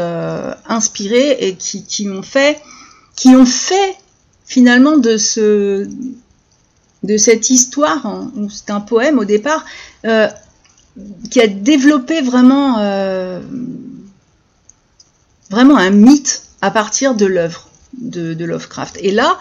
inspirés 0.68 1.36
et 1.40 1.56
qui, 1.56 1.84
qui, 1.84 2.08
ont 2.08 2.22
fait, 2.22 2.60
qui 3.16 3.30
ont 3.30 3.44
fait 3.44 3.96
finalement 4.46 4.98
de, 4.98 5.16
ce, 5.16 5.88
de 7.02 7.16
cette 7.16 7.50
histoire, 7.50 8.06
hein, 8.06 8.30
c'est 8.48 8.70
un 8.70 8.80
poème 8.80 9.18
au 9.18 9.24
départ, 9.24 9.64
qui 10.04 11.40
a 11.40 11.48
développé 11.48 12.20
vraiment 12.20 12.78
vraiment 15.54 15.76
un 15.76 15.90
mythe 15.90 16.42
à 16.60 16.70
partir 16.70 17.14
de 17.14 17.26
l'œuvre 17.26 17.68
de, 17.98 18.44
Lovecraft. 18.44 18.98
Et 19.00 19.12
là, 19.12 19.38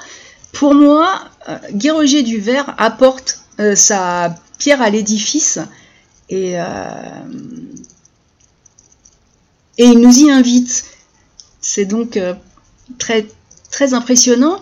pour 0.52 0.76
moi, 0.76 1.26
euh, 1.50 1.58
Guy 1.72 1.90
Roger 1.90 2.24
Duvert 2.24 2.76
apporte 2.78 3.40
euh, 3.60 3.76
sa 3.76 4.36
pierre 4.60 4.82
à 4.82 4.90
l'édifice 4.90 5.60
et, 6.30 6.60
euh, 6.60 6.64
et 9.78 9.86
il 9.86 10.00
nous 10.00 10.20
y 10.20 10.30
invite. 10.30 10.86
C'est 11.62 11.86
donc 11.86 12.20
très, 13.00 13.26
très 13.72 13.94
impressionnant. 13.94 14.62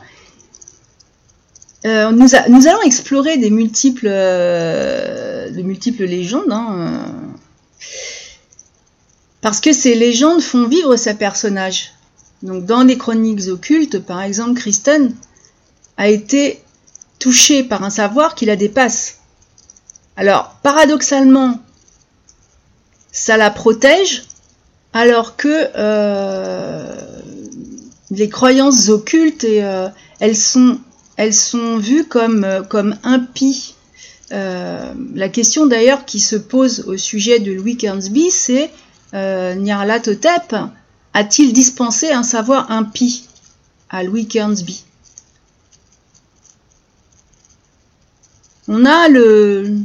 Nous, 1.83 2.11
nous, 2.11 2.67
allons 2.67 2.81
explorer 2.83 3.37
des 3.37 3.49
multiples, 3.49 4.07
de 4.07 5.61
multiples 5.63 6.05
légendes. 6.05 6.51
Hein, 6.51 7.30
parce 9.41 9.59
que 9.59 9.73
ces 9.73 9.95
légendes 9.95 10.41
font 10.41 10.67
vivre 10.67 10.95
ces 10.95 11.15
personnages. 11.15 11.91
Donc 12.43 12.65
dans 12.65 12.83
les 12.83 12.97
chroniques 12.97 13.47
occultes, 13.47 13.99
par 13.99 14.21
exemple, 14.21 14.59
Kristen 14.59 15.15
a 15.97 16.07
été 16.07 16.61
touché 17.19 17.63
par 17.63 17.83
un 17.83 17.89
savoir 17.89 18.35
qui 18.35 18.45
la 18.45 18.55
dépasse. 18.55 19.17
Alors, 20.15 20.55
paradoxalement, 20.63 21.59
ça 23.11 23.37
la 23.37 23.51
protège, 23.51 24.23
alors 24.93 25.35
que 25.35 25.69
euh, 25.75 26.95
les 28.09 28.29
croyances 28.29 28.89
occultes, 28.89 29.45
euh, 29.45 29.89
elles, 30.19 30.35
sont, 30.35 30.79
elles 31.17 31.33
sont 31.33 31.77
vues 31.77 32.05
comme, 32.05 32.65
comme 32.69 32.95
impies. 33.03 33.75
Euh, 34.31 34.93
la 35.13 35.29
question 35.29 35.65
d'ailleurs 35.65 36.05
qui 36.05 36.19
se 36.19 36.35
pose 36.35 36.85
au 36.87 36.97
sujet 36.97 37.39
de 37.39 37.51
Louis 37.51 37.77
Kernsby, 37.77 38.31
c'est 38.31 38.71
euh, 39.13 39.55
a-t-il 41.13 41.53
dispensé 41.53 42.11
un 42.11 42.23
savoir 42.23 42.71
impie 42.71 43.27
à 43.89 44.03
Louis 44.03 44.27
Kernsby 44.27 44.85
On 48.67 48.85
a 48.85 49.09
le, 49.09 49.77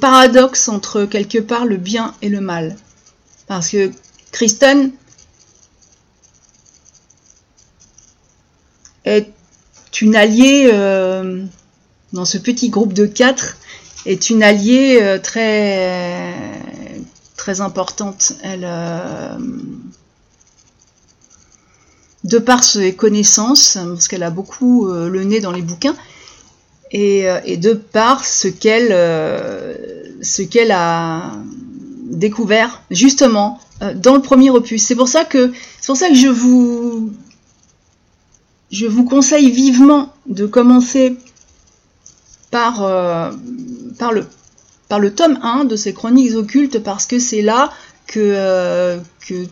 paradoxe 0.00 0.68
entre 0.68 1.04
quelque 1.04 1.38
part 1.38 1.64
le 1.64 1.76
bien 1.76 2.14
et 2.22 2.28
le 2.28 2.40
mal. 2.40 2.76
Parce 3.46 3.70
que 3.70 3.92
Kristen 4.32 4.90
est 9.04 9.30
une 10.00 10.16
alliée 10.16 10.68
euh, 10.72 11.44
dans 12.12 12.24
ce 12.24 12.38
petit 12.38 12.70
groupe 12.70 12.92
de 12.92 13.06
quatre, 13.06 13.58
est 14.06 14.30
une 14.30 14.42
alliée 14.42 14.98
euh, 15.00 15.18
très 15.18 16.42
très 17.46 17.60
importante. 17.60 18.32
Elle, 18.42 18.64
euh, 18.64 19.38
de 22.24 22.38
par 22.38 22.64
ses 22.64 22.92
connaissances, 22.96 23.78
parce 23.80 24.08
qu'elle 24.08 24.24
a 24.24 24.30
beaucoup 24.30 24.88
euh, 24.88 25.08
le 25.08 25.22
nez 25.22 25.38
dans 25.38 25.52
les 25.52 25.62
bouquins, 25.62 25.94
et, 26.90 27.30
euh, 27.30 27.56
de 27.56 27.74
par 27.74 28.24
ce 28.24 28.48
qu'elle 28.48 28.90
ce 30.22 30.42
qu'elle 30.42 30.72
a 30.72 31.34
découvert 32.10 32.82
justement 32.90 33.60
dans 33.94 34.16
le 34.16 34.22
premier 34.22 34.50
opus. 34.50 34.82
C'est 34.82 34.96
pour 34.96 35.08
ça 35.08 35.24
que 35.24 35.52
c'est 35.80 35.86
pour 35.86 35.96
ça 35.96 36.08
que 36.08 36.16
je 36.16 36.28
vous 36.28 37.12
je 38.72 38.86
vous 38.86 39.04
conseille 39.04 39.52
vivement 39.52 40.12
de 40.26 40.46
commencer 40.46 41.16
par, 42.50 42.78
par 43.98 44.12
le 44.12 44.26
par 44.88 45.00
le 45.00 45.14
tome 45.14 45.38
1 45.42 45.64
de 45.64 45.76
ces 45.76 45.92
chroniques 45.92 46.34
occultes 46.34 46.78
parce 46.78 47.06
que 47.06 47.18
c'est 47.18 47.42
là 47.42 47.72
que, 48.06 48.20
euh, 48.20 48.98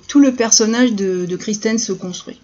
tout 0.06 0.20
le 0.20 0.32
personnage 0.32 0.92
de, 0.92 1.26
de 1.26 1.36
Kristen 1.36 1.78
se 1.78 1.92
construit. 1.92 2.40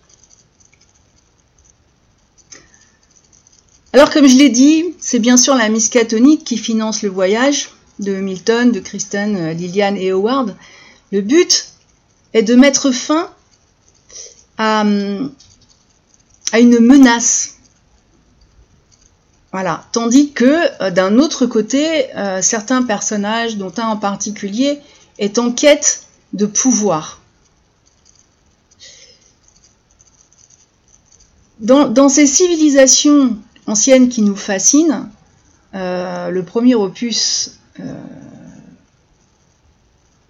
Alors 3.92 4.10
comme 4.10 4.26
je 4.26 4.36
l'ai 4.36 4.48
dit, 4.48 4.84
c'est 4.98 5.18
bien 5.18 5.36
sûr 5.36 5.54
la 5.54 5.68
Miskatonic 5.68 6.44
qui 6.44 6.56
finance 6.56 7.02
le 7.02 7.08
voyage 7.08 7.70
de 7.98 8.14
Milton, 8.16 8.72
de 8.72 8.80
Kristen, 8.80 9.36
euh, 9.36 9.52
Liliane 9.52 9.96
et 9.96 10.10
Howard. 10.10 10.56
Le 11.12 11.20
but 11.20 11.68
est 12.32 12.42
de 12.42 12.54
mettre 12.54 12.92
fin 12.92 13.30
à, 14.58 14.84
à 16.52 16.60
une 16.60 16.78
menace 16.80 17.59
voilà. 19.52 19.84
Tandis 19.92 20.32
que 20.32 20.82
euh, 20.82 20.90
d'un 20.90 21.18
autre 21.18 21.46
côté, 21.46 22.14
euh, 22.16 22.40
certains 22.40 22.82
personnages, 22.82 23.56
dont 23.56 23.72
un 23.78 23.88
en 23.88 23.96
particulier, 23.96 24.78
est 25.18 25.38
en 25.38 25.50
quête 25.50 26.04
de 26.32 26.46
pouvoir. 26.46 27.20
Dans, 31.58 32.08
ces 32.08 32.26
civilisations 32.26 33.36
anciennes 33.66 34.08
qui 34.08 34.22
nous 34.22 34.36
fascinent, 34.36 35.10
euh, 35.74 36.30
le 36.30 36.42
premier 36.42 36.74
opus 36.74 37.58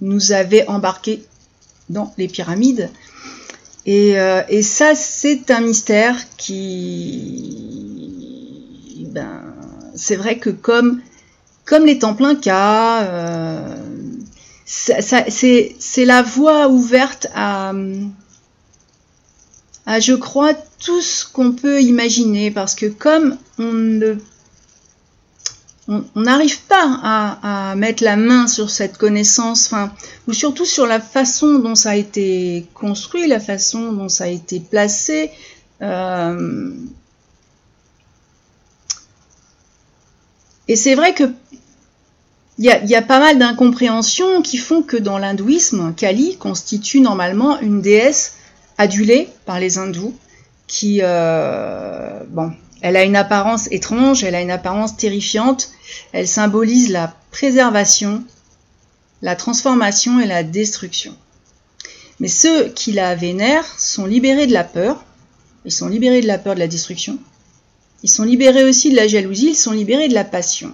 nous 0.01 0.33
avait 0.33 0.67
embarqué 0.67 1.25
dans 1.89 2.13
les 2.19 2.27
pyramides. 2.27 2.91
Et, 3.87 4.17
et 4.49 4.63
ça, 4.63 4.95
c'est 4.95 5.51
un 5.51 5.61
mystère 5.61 6.17
qui, 6.37 7.80
ben, 9.11 9.43
c'est 9.95 10.17
vrai 10.17 10.39
que 10.39 10.51
comme, 10.51 11.01
comme 11.65 11.85
les 11.85 11.99
Templins 11.99 12.37
K, 12.37 12.49
euh, 12.49 13.77
c'est 14.67 16.05
la 16.05 16.23
voie 16.23 16.69
ouverte 16.69 17.27
à, 17.35 17.73
je 19.99 20.15
crois, 20.15 20.55
tout 20.55 21.03
ce 21.03 21.27
qu'on 21.27 21.53
peut 21.53 21.83
imaginer, 21.83 22.51
parce 22.51 22.75
que 22.75 22.87
comme 22.87 23.37
on 23.59 23.73
ne, 23.73 24.15
on 25.89 26.05
n'arrive 26.15 26.61
pas 26.63 27.01
à, 27.03 27.75
mettre 27.75 28.05
la 28.05 28.17
main 28.17 28.47
sur 28.47 28.71
cette 28.71 28.97
connaissance, 28.97 29.75
ou 30.29 30.33
surtout 30.33 30.65
sur 30.65 30.87
la 30.87 31.01
façon 31.01 31.59
dont 31.59 31.75
ça 31.75 31.91
a 31.91 31.97
été 31.97 32.67
construit, 32.75 33.27
la 33.27 33.41
façon 33.41 33.93
dont 33.93 34.09
ça 34.09 34.25
a 34.25 34.29
été 34.29 34.61
placé. 34.61 35.33
Euh, 35.83 36.71
et 40.71 40.77
c'est 40.77 40.95
vrai 40.95 41.15
que 41.15 41.25
il 42.59 42.67
y, 42.67 42.95
a, 42.95 43.03
pas 43.03 43.19
mal 43.19 43.39
d'incompréhensions 43.39 44.41
qui 44.43 44.57
font 44.57 44.83
que 44.83 44.97
dans 44.97 45.19
l'hindouisme, 45.19 45.95
Kali 45.97 46.37
constitue 46.37 47.01
normalement 47.01 47.59
une 47.59 47.81
déesse 47.81 48.35
adulée 48.79 49.31
par 49.47 49.59
les 49.59 49.79
hindous, 49.79 50.15
qui, 50.69 51.01
euh, 51.03 52.21
bon, 52.29 52.53
elle 52.83 52.97
a 52.97 53.03
une 53.03 53.17
apparence 53.17 53.67
étrange, 53.73 54.23
elle 54.23 54.35
a 54.37 54.43
une 54.43 54.51
apparence 54.51 54.97
terrifiante, 54.97 55.71
elle 56.13 56.29
symbolise 56.29 56.91
la 56.91 57.17
préservation, 57.33 58.23
la 59.23 59.35
transformation 59.35 60.21
et 60.21 60.27
la 60.27 60.45
destruction. 60.45 61.17
Mais 62.21 62.29
ceux 62.29 62.69
qui 62.69 62.93
la 62.93 63.17
vénèrent 63.17 63.81
sont 63.81 64.07
libérés 64.07 64.47
de 64.47 64.53
la 64.53 64.65
peur, 64.65 65.03
ils 65.65 65.73
sont 65.73 65.89
libérés 65.89 66.21
de 66.21 66.29
la 66.29 66.39
peur 66.39 66.55
de 66.55 66.61
la 66.61 66.69
destruction, 66.69 67.19
ils 68.03 68.11
sont 68.11 68.25
libérés 68.25 68.65
aussi 68.65 68.91
de 68.91 68.97
la 68.97 69.07
jalousie, 69.07 69.51
ils 69.51 69.57
sont 69.57 69.73
libérés 69.73 70.09
de 70.09 70.15
la 70.15 70.25
passion. 70.25 70.73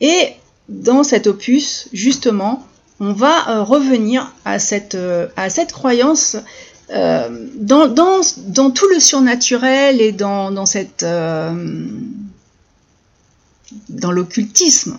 Et 0.00 0.32
dans 0.68 1.04
cet 1.04 1.26
opus, 1.26 1.88
justement, 1.92 2.66
on 3.00 3.12
va 3.12 3.48
euh, 3.48 3.62
revenir 3.62 4.32
à 4.44 4.58
cette, 4.58 4.94
euh, 4.94 5.28
à 5.36 5.50
cette 5.50 5.72
croyance 5.72 6.36
euh, 6.90 7.48
dans, 7.54 7.88
dans, 7.88 8.70
tout 8.70 8.88
le 8.88 9.00
surnaturel 9.00 10.00
et 10.00 10.12
dans, 10.12 10.50
dans 10.52 10.66
cette 10.66 11.04
dans 13.88 14.12
l'occultisme, 14.12 14.98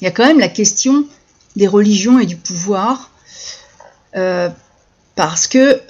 il 0.00 0.04
y 0.04 0.06
a 0.06 0.12
quand 0.12 0.24
même 0.24 0.38
la 0.38 0.48
question 0.48 1.06
des 1.56 1.66
religions 1.66 2.20
et 2.20 2.26
du 2.26 2.36
pouvoir, 2.36 3.10
parce 4.12 5.48
que 5.48 5.80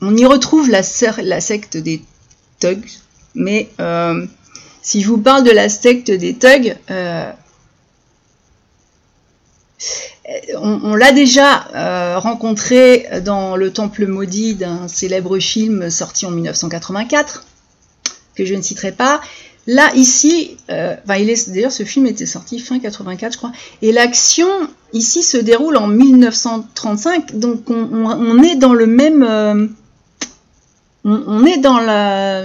on 0.00 0.16
y 0.16 0.24
retrouve 0.24 0.70
la, 0.70 0.82
secte 0.82 1.76
des 1.76 2.02
thugs, 2.58 2.90
mais 3.34 3.68
euh, 3.80 4.26
si 4.82 5.02
je 5.02 5.08
vous 5.08 5.18
parle 5.18 5.44
de 5.44 5.50
la 5.50 5.68
secte 5.68 6.10
des 6.10 6.34
thugs, 6.34 6.76
on, 10.56 10.94
l'a 10.94 11.12
déjà 11.12 11.68
euh, 11.74 12.18
rencontré 12.18 13.06
dans 13.24 13.56
Le 13.56 13.72
Temple 13.72 14.06
maudit 14.06 14.54
d'un 14.54 14.88
célèbre 14.88 15.38
film 15.38 15.90
sorti 15.90 16.26
en 16.26 16.30
1984, 16.30 17.46
que 18.34 18.44
je 18.44 18.54
ne 18.54 18.62
citerai 18.62 18.92
pas. 18.92 19.20
Là, 19.66 19.92
ici, 19.94 20.56
euh, 20.70 20.96
d'ailleurs, 21.06 21.72
ce 21.72 21.84
film 21.84 22.06
était 22.06 22.26
sorti 22.26 22.58
fin 22.58 22.78
84, 22.78 23.32
je 23.32 23.38
crois, 23.38 23.52
et 23.82 23.92
l'action 23.92 24.48
ici 24.92 25.22
se 25.22 25.36
déroule 25.36 25.76
en 25.76 25.86
1935, 25.86 27.38
donc 27.38 27.68
on, 27.68 28.42
est 28.42 28.56
dans 28.56 28.72
le 28.72 28.86
même, 28.86 29.74
on, 31.04 31.44
est 31.46 31.58
dans 31.58 31.78
la, 31.78 32.44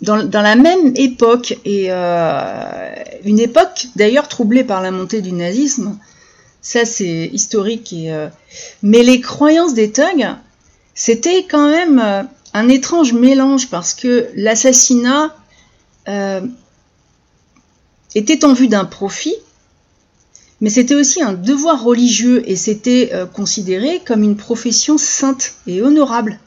dans, 0.00 0.42
la 0.42 0.56
même 0.56 0.92
époque, 0.96 1.58
et 1.64 1.86
euh, 1.90 2.94
une 3.24 3.38
époque 3.38 3.86
d'ailleurs 3.96 4.28
troublée 4.28 4.64
par 4.64 4.82
la 4.82 4.90
montée 4.90 5.22
du 5.22 5.32
nazisme, 5.32 5.98
ça 6.60 6.84
c'est 6.84 7.30
historique, 7.32 7.94
euh, 7.96 8.28
mais 8.82 9.02
les 9.02 9.20
croyances 9.20 9.74
des 9.74 9.90
thugs, 9.90 10.36
c'était 10.94 11.44
quand 11.44 11.68
même 11.68 11.98
euh, 11.98 12.22
un 12.54 12.68
étrange 12.68 13.12
mélange 13.12 13.68
parce 13.70 13.94
que 13.94 14.28
l'assassinat 14.34 15.34
était 18.14 18.46
en 18.46 18.54
vue 18.54 18.68
d'un 18.68 18.86
profit, 18.86 19.34
mais 20.60 20.70
c'était 20.70 20.94
aussi 20.94 21.22
un 21.22 21.32
devoir 21.32 21.82
religieux 21.82 22.42
et 22.46 22.56
c'était 22.56 23.12
considéré 23.32 24.00
comme 24.04 24.22
une 24.22 24.36
profession 24.36 24.98
sainte 24.98 25.54
et 25.66 25.82
honorable. 25.82 26.38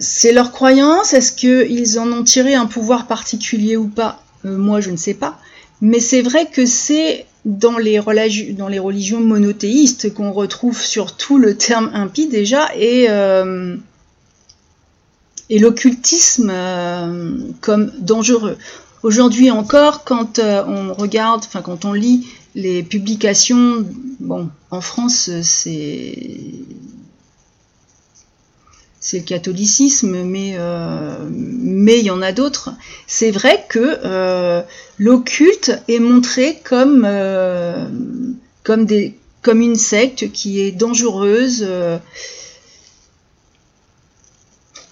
c'est 0.00 0.32
leur 0.32 0.52
croyance. 0.52 1.14
Est-ce 1.14 1.32
qu'ils 1.32 1.98
en 1.98 2.10
ont 2.12 2.24
tiré 2.24 2.54
un 2.54 2.66
pouvoir 2.66 3.06
particulier 3.06 3.76
ou 3.76 3.88
pas? 3.88 4.22
Euh, 4.44 4.56
Moi, 4.56 4.80
je 4.80 4.90
ne 4.90 4.96
sais 4.96 5.14
pas. 5.14 5.38
Mais 5.80 6.00
c'est 6.00 6.22
vrai 6.22 6.46
que 6.46 6.64
c'est 6.64 7.26
dans 7.44 7.78
les, 7.78 7.98
religions 8.00 9.20
monothéistes 9.20 10.12
qu'on 10.12 10.32
retrouve 10.32 10.80
surtout 10.80 11.38
le 11.38 11.56
terme 11.56 11.90
impie 11.92 12.28
déjà 12.28 12.70
et, 12.74 13.06
euh, 13.08 13.76
l'occultisme 15.50 16.50
euh, 16.50 17.36
comme 17.60 17.92
dangereux. 17.98 18.56
Aujourd'hui 19.02 19.50
encore, 19.50 20.04
quand 20.04 20.38
on 20.38 20.94
regarde, 20.94 21.42
enfin 21.44 21.62
quand 21.62 21.84
on 21.84 21.92
lit 21.92 22.26
les 22.54 22.82
publications, 22.82 23.84
bon, 24.18 24.48
en 24.70 24.80
France, 24.80 25.30
c'est 25.42 26.52
c'est 29.06 29.18
le 29.18 29.24
catholicisme, 29.24 30.24
mais 30.24 30.56
euh, 30.58 31.14
mais 31.30 32.00
il 32.00 32.06
y 32.06 32.10
en 32.10 32.22
a 32.22 32.32
d'autres. 32.32 32.70
C'est 33.06 33.30
vrai 33.30 33.64
que 33.68 34.00
euh, 34.04 34.62
l'occulte 34.98 35.70
est 35.86 36.00
montré 36.00 36.58
comme 36.64 37.04
euh, 37.06 37.86
comme 38.64 39.60
une 39.60 39.76
secte 39.76 40.32
qui 40.32 40.60
est 40.60 40.72
dangereuse. 40.72 41.64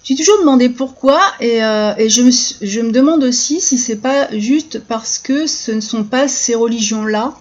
J'ai 0.05 0.15
toujours 0.15 0.39
demandé 0.39 0.69
pourquoi 0.69 1.19
et, 1.41 1.57
et 1.57 2.09
je, 2.09 2.21
me, 2.21 2.31
je, 2.31 2.79
me, 2.79 2.91
demande 2.91 3.23
aussi 3.23 3.59
si 3.59 3.77
c'est 3.77 3.97
pas 3.97 4.29
juste 4.37 4.79
parce 4.87 5.17
que 5.17 5.47
ce 5.47 5.71
ne 5.71 5.81
sont 5.81 6.03
pas 6.03 6.27
ces 6.27 6.53
religions-là 6.53 7.33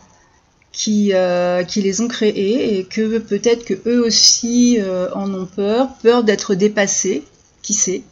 qui, 0.75 1.13
euh, 1.15 1.63
les 1.77 2.01
ont 2.01 2.09
créés 2.09 2.79
et 2.79 2.85
que 2.85 3.19
peut-être 3.19 3.65
que 3.65 3.75
eux 3.87 4.05
aussi 4.05 4.79
euh, 4.81 5.09
en 5.15 5.33
ont 5.33 5.47
peur, 5.47 5.95
peur 6.03 6.25
d'être 6.25 6.55
dépassés, 6.55 7.25
qui 7.63 7.75
sait. 7.75 8.03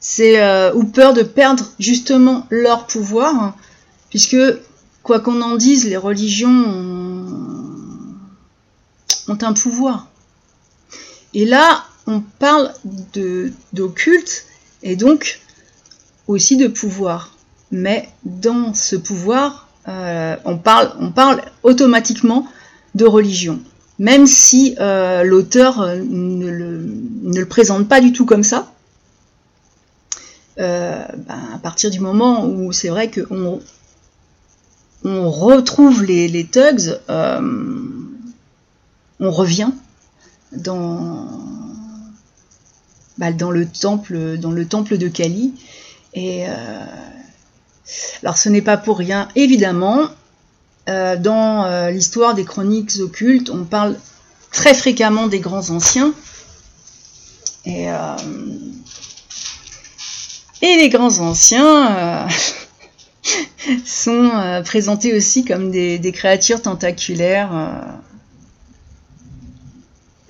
C'est 0.00 0.42
euh, 0.42 0.72
ou 0.74 0.84
peur 0.84 1.12
de 1.12 1.22
perdre 1.22 1.64
justement 1.78 2.46
leur 2.48 2.86
pouvoir, 2.86 3.54
puisque 4.08 4.38
quoi 5.02 5.20
qu'on 5.20 5.42
en 5.42 5.56
dise, 5.56 5.84
les 5.84 5.98
religions 5.98 6.64
ont 9.28 9.38
un 9.42 9.52
pouvoir. 9.52 10.09
Et 11.34 11.44
là, 11.44 11.84
on 12.06 12.20
parle 12.20 12.72
d'occulte 13.72 14.46
et 14.82 14.96
donc 14.96 15.40
aussi 16.26 16.56
de 16.56 16.68
pouvoir 16.68 17.32
mais 17.70 18.08
dans 18.24 18.74
ce 18.74 18.96
pouvoir, 18.96 19.68
euh, 19.88 20.36
on, 20.44 20.58
parle, 20.58 20.92
on 20.98 21.10
parle 21.10 21.42
automatiquement 21.62 22.46
de 22.94 23.06
religion, 23.06 23.60
même 23.98 24.26
si 24.26 24.76
euh, 24.80 25.22
l'auteur 25.22 25.80
euh, 25.80 25.96
ne 26.02 26.50
le, 27.32 27.46
présente 27.46 27.88
pas 27.88 28.00
du 28.00 28.12
tout 28.12 28.26
comme 28.26 28.44
ça. 28.44 28.72
Ben, 30.56 31.06
à 31.54 31.58
partir 31.58 31.90
du 31.90 32.00
moment 32.00 32.44
où 32.44 32.70
c'est 32.70 32.90
vrai 32.90 33.10
qu'on 33.10 33.62
on 35.04 35.30
retrouve 35.30 36.04
les, 36.04 36.28
les 36.28 36.44
thugs, 36.44 36.98
on 37.08 38.10
revient 39.30 39.70
dans, 40.52 41.28
bah, 43.18 43.32
dans, 43.32 43.50
le 43.50 43.66
temple, 43.66 44.38
dans 44.38 44.52
le 44.52 44.66
temple 44.66 44.98
de 44.98 45.08
Kali 45.08 45.54
et 46.14 46.46
alors 48.22 48.38
ce 48.38 48.48
n'est 48.48 48.62
pas 48.62 48.76
pour 48.76 48.98
rien, 48.98 49.28
évidemment. 49.34 50.08
Euh, 50.88 51.16
dans 51.16 51.64
euh, 51.64 51.90
l'histoire 51.90 52.34
des 52.34 52.44
chroniques 52.44 52.92
occultes, 53.00 53.50
on 53.50 53.64
parle 53.64 53.96
très 54.50 54.74
fréquemment 54.74 55.26
des 55.26 55.40
grands 55.40 55.70
anciens. 55.70 56.12
Et, 57.64 57.90
euh, 57.90 58.16
les 60.62 60.88
grands 60.88 61.18
anciens 61.18 62.26
sont 63.84 64.62
présentés 64.64 65.14
aussi 65.14 65.44
comme 65.44 65.70
des, 65.70 66.12
créatures 66.12 66.62
tentaculaires. 66.62 67.50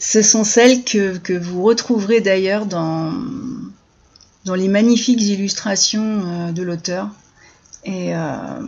Ce 0.00 0.22
sont 0.22 0.42
celles 0.42 0.82
que, 0.82 1.38
vous 1.38 1.62
retrouverez 1.62 2.20
d'ailleurs 2.20 2.66
dans, 2.66 3.12
les 4.46 4.68
magnifiques 4.68 5.22
illustrations 5.22 6.50
de 6.52 6.62
l'auteur. 6.62 7.08
Et 7.84 8.14
euh, 8.14 8.60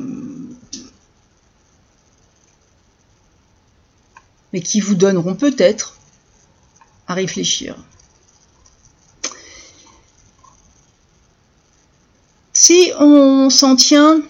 mais 4.53 4.61
qui 4.61 4.81
vous 4.81 4.95
donneront 4.95 5.35
peut-être 5.35 5.97
à 7.09 7.15
réfléchir. 7.15 7.77
Si 12.53 12.93
on 12.99 13.51
s'en 13.51 13.77
tient 13.77 14.23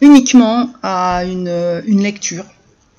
uniquement 0.00 0.70
à 0.82 1.24
une, 1.24 2.02
lecture. 2.02 2.44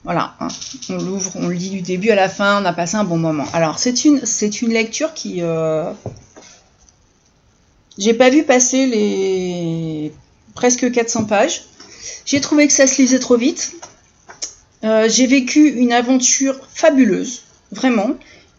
Voilà, 0.06 0.36
hein. 0.40 0.50
on 0.90 0.98
l'ouvre, 0.98 1.32
on 1.36 1.48
le 1.48 1.56
lit 1.56 1.72
du 1.72 1.82
début 1.82 2.12
à 2.12 2.16
la 2.16 2.30
fin, 2.30 2.62
on 2.62 2.66
a 2.66 2.74
passé 2.74 2.96
un 2.96 3.04
bon 3.04 3.18
moment. 3.18 3.46
Alors 3.54 3.80
c'est 3.80 4.06
une, 4.06 4.22
lecture 4.70 5.16
qui... 5.16 5.42
Euh, 5.42 5.92
j'ai 7.98 8.14
pas 8.14 8.30
vu 8.30 8.44
passer 8.44 8.86
les 8.86 10.14
presque 10.54 10.92
400 10.92 11.26
pages. 11.26 11.64
J'ai 12.26 12.40
trouvé 12.40 12.68
que 12.68 12.74
ça 12.74 12.86
se 12.86 13.02
lisait 13.02 13.18
trop 13.18 13.36
vite. 13.36 13.74
Euh, 14.84 15.10
j'ai 15.10 15.26
vécu 15.26 15.70
une 15.70 15.92
aventure 15.92 16.60
fabuleuse, 16.72 17.42
vraiment. 17.72 18.12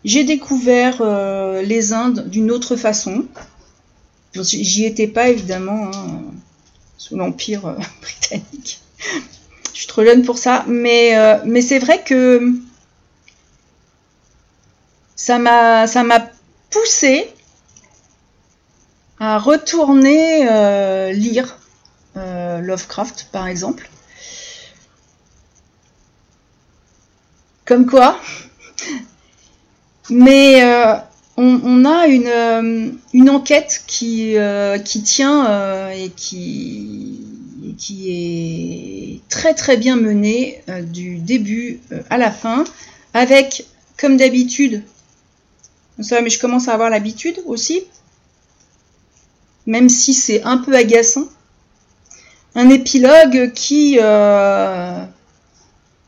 J'ai 0.05 0.25
découvert 0.25 0.97
euh, 1.01 1.63
les 1.63 1.93
Indes 1.93 2.29
d'une 2.29 2.51
autre 2.51 2.75
façon. 2.75 3.25
J'y 4.35 4.85
étais 4.85 5.07
pas 5.07 5.29
évidemment 5.29 5.93
hein, 5.95 6.23
sous 6.99 7.17
l'Empire 7.17 7.77
britannique. 8.03 8.81
Je 9.77 9.83
suis 9.83 9.89
trop 9.89 10.07
jeune 10.07 10.25
pour 10.25 10.39
ça, 10.39 10.65
mais, 10.67 11.15
mais 11.45 11.61
c'est 11.61 11.79
vrai 11.79 12.03
que 12.03 12.51
ça 15.17 15.39
m'a 15.39 15.87
ça 15.87 16.03
m'a 16.03 16.31
poussé 16.71 17.29
à 19.21 19.39
retourner 19.39 20.45
lire 21.13 21.59
Lovecraft 22.15 23.29
par 23.33 23.49
exemple. 23.49 23.91
Comme 27.67 27.85
quoi. 27.85 28.19
Mais 30.11 30.63
euh, 30.63 30.95
on, 31.37 31.85
a 31.85 32.07
une, 32.07 32.29
euh, 32.29 32.91
une 33.13 33.31
enquête 33.31 33.83
qui, 33.87 34.37
euh, 34.39 34.79
qui 34.79 35.03
tient 35.03 35.91
et 35.91 36.11
qui, 36.11 37.26
qui 37.77 38.11
est 38.11 39.29
très 39.29 39.55
très 39.55 39.77
bien 39.77 39.97
menée 39.97 40.63
du 40.83 41.19
début 41.19 41.81
à 42.11 42.19
la 42.19 42.31
fin, 42.31 42.65
avec, 43.15 43.67
comme 43.99 44.17
d'habitude, 44.17 44.83
ça, 46.01 46.21
mais 46.21 46.31
je 46.31 46.39
commence 46.39 46.69
à 46.69 46.75
avoir 46.75 46.91
l'habitude 46.91 47.41
aussi, 47.47 47.83
même 49.67 49.89
si 49.89 50.15
c'est 50.15 50.43
un 50.43 50.59
peu 50.59 50.75
agaçant, 50.75 51.29
un 52.55 52.69
épilogue 52.71 53.53
qui 53.53 53.99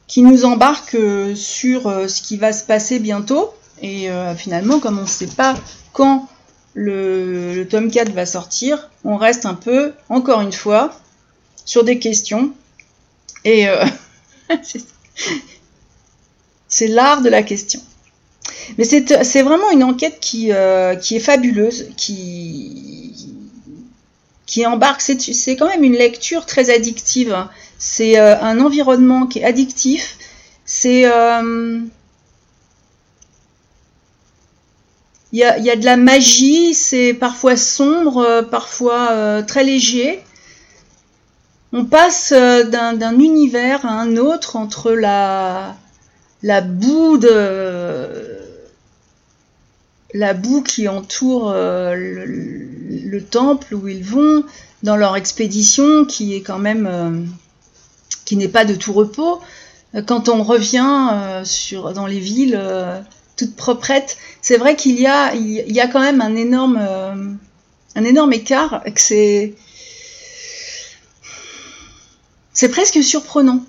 qui 0.08 0.22
nous 0.22 0.44
embarque 0.44 0.94
euh, 0.94 1.36
sur 1.36 1.86
euh, 1.86 2.08
ce 2.08 2.22
qui 2.22 2.38
va 2.38 2.52
se 2.52 2.64
passer 2.64 2.98
bientôt. 2.98 3.54
Et 3.80 4.10
euh, 4.10 4.34
finalement, 4.34 4.80
comme 4.80 4.98
on 4.98 5.02
ne 5.02 5.06
sait 5.06 5.28
pas 5.28 5.54
quand 5.92 6.26
le, 6.74 7.64
tome 7.64 7.90
4 7.90 8.12
va 8.12 8.26
sortir, 8.26 8.90
on 9.04 9.16
reste 9.16 9.46
un 9.46 9.54
peu, 9.54 9.92
encore 10.08 10.40
une 10.40 10.52
fois, 10.52 10.92
sur 11.68 11.84
des 11.84 11.98
questions. 11.98 12.52
Et 13.44 13.66
c'est 16.68 16.88
l'art 16.88 17.20
de 17.22 17.28
la 17.28 17.42
question. 17.42 17.80
Mais 18.78 18.84
c'est 18.84 19.42
vraiment 19.42 19.70
une 19.70 19.84
enquête 19.84 20.18
qui, 20.20 20.50
qui 21.02 21.16
est 21.16 21.20
fabuleuse, 21.20 21.88
qui, 21.96 23.08
qui 24.48 24.66
embarque. 24.66 25.02
C'est 25.02 25.56
quand 25.56 25.68
même 25.68 25.84
une 25.84 25.92
lecture 25.92 26.46
très 26.46 26.70
addictive. 26.70 27.32
Hein. 27.32 27.50
C'est 27.78 28.18
euh, 28.18 28.40
un 28.40 28.58
environnement 28.60 29.26
qui 29.26 29.38
est 29.38 29.44
addictif. 29.44 30.16
C'est 30.64 31.04
euh, 31.04 31.80
il 35.32 35.38
y, 35.38 35.44
a, 35.44 35.76
de 35.76 35.84
la 35.84 35.98
magie, 35.98 36.72
c'est 36.72 37.12
parfois 37.12 37.56
sombre, 37.56 38.18
euh, 38.18 38.42
parfois 38.42 39.42
très 39.42 39.62
léger. 39.62 40.20
On 41.72 41.84
passe 41.84 42.32
d'un 42.32 43.18
univers 43.18 43.84
à 43.84 43.90
un 43.90 44.16
autre 44.16 44.56
entre 44.56 44.92
la, 44.92 45.76
boue 46.62 47.18
qui 50.62 50.88
entoure 50.88 51.52
le, 51.52 53.20
temple 53.30 53.74
où 53.74 53.86
ils 53.88 54.04
vont 54.04 54.44
dans 54.82 54.96
leur 54.96 55.16
expédition 55.16 56.06
qui 56.06 56.34
est 56.34 56.40
quand 56.40 56.58
même 56.58 57.28
qui 58.28 58.36
n'est 58.36 58.48
pas 58.48 58.66
de 58.66 58.74
tout 58.74 58.92
repos. 58.92 59.40
Euh, 59.94 60.02
quand 60.02 60.28
on 60.28 60.42
revient 60.42 61.08
euh, 61.12 61.92
dans 61.94 62.06
les 62.06 62.20
villes 62.20 62.58
euh, 62.60 63.00
toutes 63.36 63.56
proprettes, 63.56 64.18
c'est 64.42 64.58
vrai 64.58 64.76
qu'il 64.76 65.00
y 65.00 65.06
a, 65.06 65.34
il 65.34 65.72
y 65.72 65.80
a 65.80 65.88
quand 65.88 66.00
même 66.00 66.20
un 66.20 66.36
énorme, 66.36 66.78
un 67.94 68.04
énorme 68.04 68.32
écart, 68.32 68.82
que 68.84 69.00
c'est, 69.00 69.54
c'est 72.58 72.68
presque 72.68 73.04
surprenant. 73.04 73.64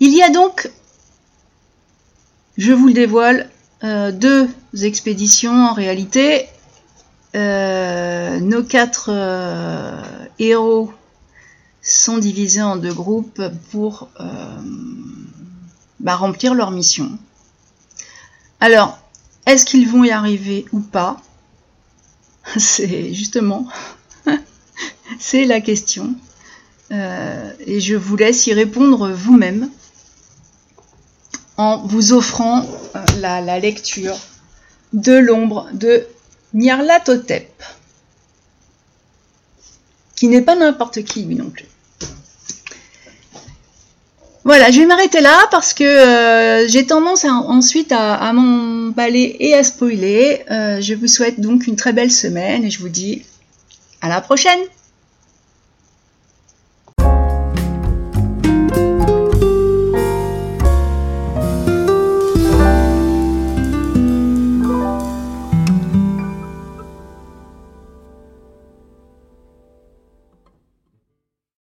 Il 0.00 0.14
y 0.14 0.22
a 0.22 0.28
donc, 0.28 0.70
je 2.58 2.74
vous 2.74 2.88
le 2.88 2.92
dévoile, 2.92 3.48
deux 3.82 4.50
expéditions 4.82 5.64
en 5.64 5.72
réalité. 5.72 6.46
Euh, 7.34 8.38
nos 8.40 8.62
quatre 8.62 9.08
euh, 9.08 10.02
héros 10.38 10.92
sont 11.80 12.18
divisés 12.18 12.60
en 12.60 12.76
deux 12.76 12.92
groupes 12.92 13.40
pour 13.70 14.10
euh, 14.20 14.26
bah, 16.00 16.16
remplir 16.16 16.52
leur 16.52 16.70
mission. 16.70 17.18
Alors, 18.60 18.98
est-ce 19.46 19.64
qu'ils 19.64 19.88
vont 19.88 20.04
y 20.04 20.10
arriver 20.10 20.66
ou 20.72 20.80
pas? 20.80 21.16
C'est 22.58 23.14
justement, 23.14 23.66
c'est 25.18 25.44
la 25.44 25.60
question. 25.60 26.14
et 26.90 27.80
je 27.80 27.96
vous 27.96 28.16
laisse 28.16 28.46
y 28.46 28.52
répondre 28.52 29.10
vous-même 29.10 29.70
en 31.56 31.78
vous 31.86 32.12
offrant 32.12 32.66
la, 33.18 33.40
la 33.40 33.58
lecture 33.58 34.18
de 34.92 35.14
l'ombre 35.14 35.68
de 35.72 36.06
Nyarlathotep, 36.54 37.62
qui 40.14 40.28
n'est 40.28 40.42
pas 40.42 40.54
n'importe 40.56 41.02
qui 41.02 41.24
lui 41.24 41.36
non 41.36 41.48
plus. 41.48 41.64
Voilà, 44.44 44.72
je 44.72 44.80
vais 44.80 44.86
m'arrêter 44.86 45.20
là 45.20 45.38
parce 45.52 45.72
que 45.72 45.84
euh, 45.84 46.66
j'ai 46.66 46.84
tendance 46.84 47.24
ensuite 47.24 47.92
à, 47.92 48.32
m'emballer 48.32 49.36
et 49.38 49.54
à 49.54 49.62
spoiler. 49.62 50.42
Euh, 50.50 50.80
je 50.80 50.94
vous 50.94 51.06
souhaite 51.06 51.40
donc 51.40 51.68
une 51.68 51.76
très 51.76 51.92
belle 51.92 52.10
semaine 52.10 52.64
et 52.64 52.70
je 52.70 52.80
vous 52.80 52.88
dis 52.88 53.24
à 54.00 54.08
la 54.08 54.20
prochaine 54.20 54.58